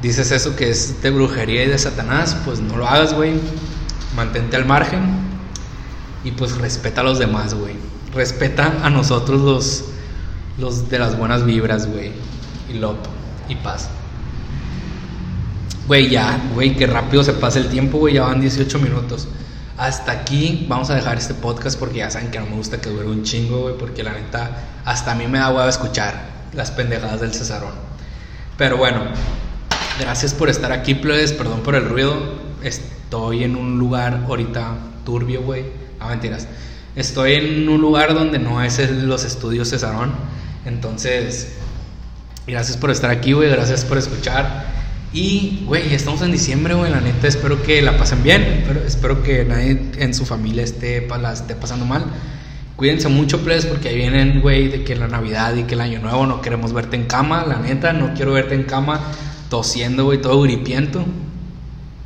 dices 0.03 0.29
eso 0.31 0.55
que 0.55 0.69
es 0.69 1.01
de 1.01 1.09
brujería 1.09 1.63
y 1.63 1.67
de 1.67 1.79
Satanás, 1.79 2.37
pues 2.45 2.59
no 2.59 2.77
lo 2.77 2.87
hagas, 2.87 3.15
güey. 3.15 3.33
Mantente 4.15 4.55
al 4.55 4.65
margen 4.65 5.01
y 6.23 6.31
pues 6.31 6.55
respeta 6.57 7.01
a 7.01 7.03
los 7.03 7.17
demás, 7.17 7.55
güey. 7.55 7.73
Respeta 8.13 8.71
a 8.83 8.91
nosotros 8.91 9.41
los, 9.41 9.85
los 10.59 10.89
de 10.91 10.99
las 10.99 11.17
buenas 11.17 11.43
vibras, 11.43 11.87
güey. 11.87 12.11
Y 12.69 12.73
love 12.73 12.97
y 13.49 13.55
paz. 13.55 13.89
Güey, 15.87 16.09
ya, 16.09 16.39
güey, 16.53 16.77
qué 16.77 16.85
rápido 16.85 17.23
se 17.23 17.33
pasa 17.33 17.57
el 17.57 17.67
tiempo, 17.69 17.97
güey, 17.97 18.13
ya 18.13 18.23
van 18.23 18.39
18 18.39 18.77
minutos. 18.77 19.27
Hasta 19.75 20.11
aquí 20.11 20.67
vamos 20.69 20.91
a 20.91 20.95
dejar 20.95 21.17
este 21.17 21.33
podcast 21.33 21.79
porque 21.79 21.97
ya 21.97 22.11
saben 22.11 22.29
que 22.29 22.39
no 22.39 22.45
me 22.45 22.55
gusta 22.57 22.79
que 22.79 22.91
dure 22.91 23.07
un 23.07 23.23
chingo, 23.23 23.63
güey, 23.63 23.77
porque 23.77 24.03
la 24.03 24.13
neta, 24.13 24.51
hasta 24.85 25.13
a 25.13 25.15
mí 25.15 25.25
me 25.25 25.39
da 25.39 25.49
huevo 25.49 25.67
escuchar 25.67 26.32
las 26.55 26.71
pendejadas 26.71 27.21
del 27.21 27.33
Cesarón. 27.33 27.73
Pero 28.57 28.77
bueno, 28.77 29.01
gracias 29.99 30.33
por 30.33 30.49
estar 30.49 30.71
aquí, 30.71 30.95
plebes, 30.95 31.33
perdón 31.33 31.61
por 31.61 31.75
el 31.75 31.87
ruido. 31.89 32.15
Estoy 32.63 33.43
en 33.43 33.55
un 33.55 33.79
lugar 33.79 34.23
ahorita 34.27 34.75
turbio, 35.05 35.41
güey. 35.43 35.65
Ah, 35.99 36.09
mentiras. 36.09 36.47
Estoy 36.95 37.33
en 37.33 37.69
un 37.69 37.81
lugar 37.81 38.13
donde 38.13 38.39
no 38.39 38.61
es 38.61 38.79
los 38.91 39.23
estudios 39.23 39.69
Cesarón. 39.69 40.11
Entonces, 40.65 41.53
gracias 42.45 42.77
por 42.77 42.91
estar 42.91 43.09
aquí, 43.09 43.33
güey, 43.33 43.49
gracias 43.49 43.83
por 43.83 43.97
escuchar. 43.97 44.65
Y, 45.11 45.63
güey, 45.67 45.93
estamos 45.93 46.21
en 46.23 46.31
diciembre, 46.31 46.73
güey. 46.73 46.91
La 46.91 46.99
neta, 46.99 47.27
espero 47.27 47.61
que 47.61 47.81
la 47.81 47.97
pasen 47.97 48.23
bien. 48.23 48.63
Pero 48.67 48.83
espero 48.83 49.21
que 49.21 49.45
nadie 49.45 49.91
en 49.97 50.13
su 50.13 50.25
familia 50.25 50.65
la 51.21 51.33
esté 51.33 51.55
pasando 51.55 51.85
mal. 51.85 52.05
Cuídense 52.75 53.07
mucho, 53.07 53.43
please, 53.43 53.67
porque 53.67 53.89
ahí 53.89 53.97
vienen, 53.97 54.41
güey, 54.41 54.67
de 54.67 54.83
que 54.83 54.95
la 54.95 55.07
Navidad 55.07 55.55
y 55.55 55.63
que 55.63 55.75
el 55.75 55.81
Año 55.81 55.99
Nuevo 55.99 56.25
no 56.25 56.41
queremos 56.41 56.73
verte 56.73 56.95
en 56.95 57.05
cama. 57.05 57.45
La 57.47 57.57
neta, 57.59 57.93
no 57.93 58.13
quiero 58.13 58.33
verte 58.33 58.55
en 58.55 58.63
cama 58.63 58.99
tosiendo, 59.49 60.05
güey, 60.05 60.19
todo 60.19 60.41
gripiento. 60.41 61.05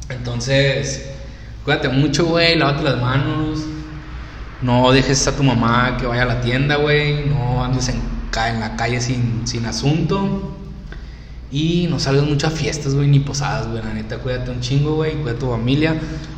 Entonces, 0.09 1.09
cuídate 1.63 1.87
mucho, 1.87 2.25
güey. 2.25 2.57
Lávate 2.57 2.83
las 2.83 3.01
manos. 3.01 3.59
No 4.61 4.91
dejes 4.91 5.25
a 5.27 5.35
tu 5.35 5.43
mamá 5.43 5.95
que 5.97 6.05
vaya 6.05 6.23
a 6.23 6.25
la 6.25 6.41
tienda, 6.41 6.75
güey. 6.75 7.25
No 7.25 7.63
andes 7.63 7.87
en, 7.87 8.01
en 8.47 8.59
la 8.59 8.75
calle 8.75 8.99
sin, 8.99 9.47
sin 9.47 9.65
asunto. 9.65 10.57
Y 11.49 11.87
no 11.89 11.97
salgas 11.99 12.25
mucho 12.25 12.47
a 12.47 12.49
fiestas, 12.49 12.93
güey, 12.93 13.07
ni 13.07 13.19
posadas, 13.19 13.67
güey. 13.67 13.81
La 13.81 13.93
neta, 13.93 14.17
cuídate 14.17 14.51
un 14.51 14.59
chingo, 14.59 14.95
güey. 14.95 15.13
Cuida 15.15 15.35
a 15.35 15.39
tu 15.39 15.49
familia. 15.49 15.95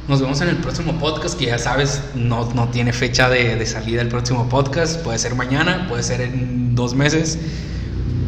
Nos 0.07 0.21
vemos 0.21 0.39
en 0.41 0.49
el 0.49 0.57
próximo 0.57 0.93
podcast, 0.99 1.37
que 1.37 1.47
ya 1.47 1.57
sabes, 1.57 2.03
no, 2.13 2.47
no 2.53 2.67
tiene 2.69 2.93
fecha 2.93 3.29
de, 3.29 3.55
de 3.55 3.65
salida 3.65 4.01
el 4.01 4.09
próximo 4.09 4.47
podcast. 4.49 5.01
Puede 5.01 5.17
ser 5.17 5.33
mañana, 5.33 5.87
puede 5.89 6.03
ser 6.03 6.21
en 6.21 6.75
dos 6.75 6.93
meses. 6.93 7.39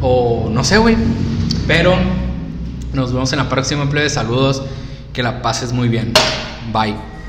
O 0.02 0.50
no 0.52 0.64
sé, 0.64 0.80
güey. 0.80 0.98
Pero 1.68 1.96
nos 2.94 3.14
vemos 3.14 3.32
en 3.32 3.40
la 3.40 3.50
próxima, 3.50 3.90
plebe. 3.90 4.10
Saludos. 4.10 4.64
Que 5.14 5.22
la 5.22 5.42
pases 5.42 5.74
muy 5.74 5.88
bien. 5.88 6.14
Bye. 6.74 7.21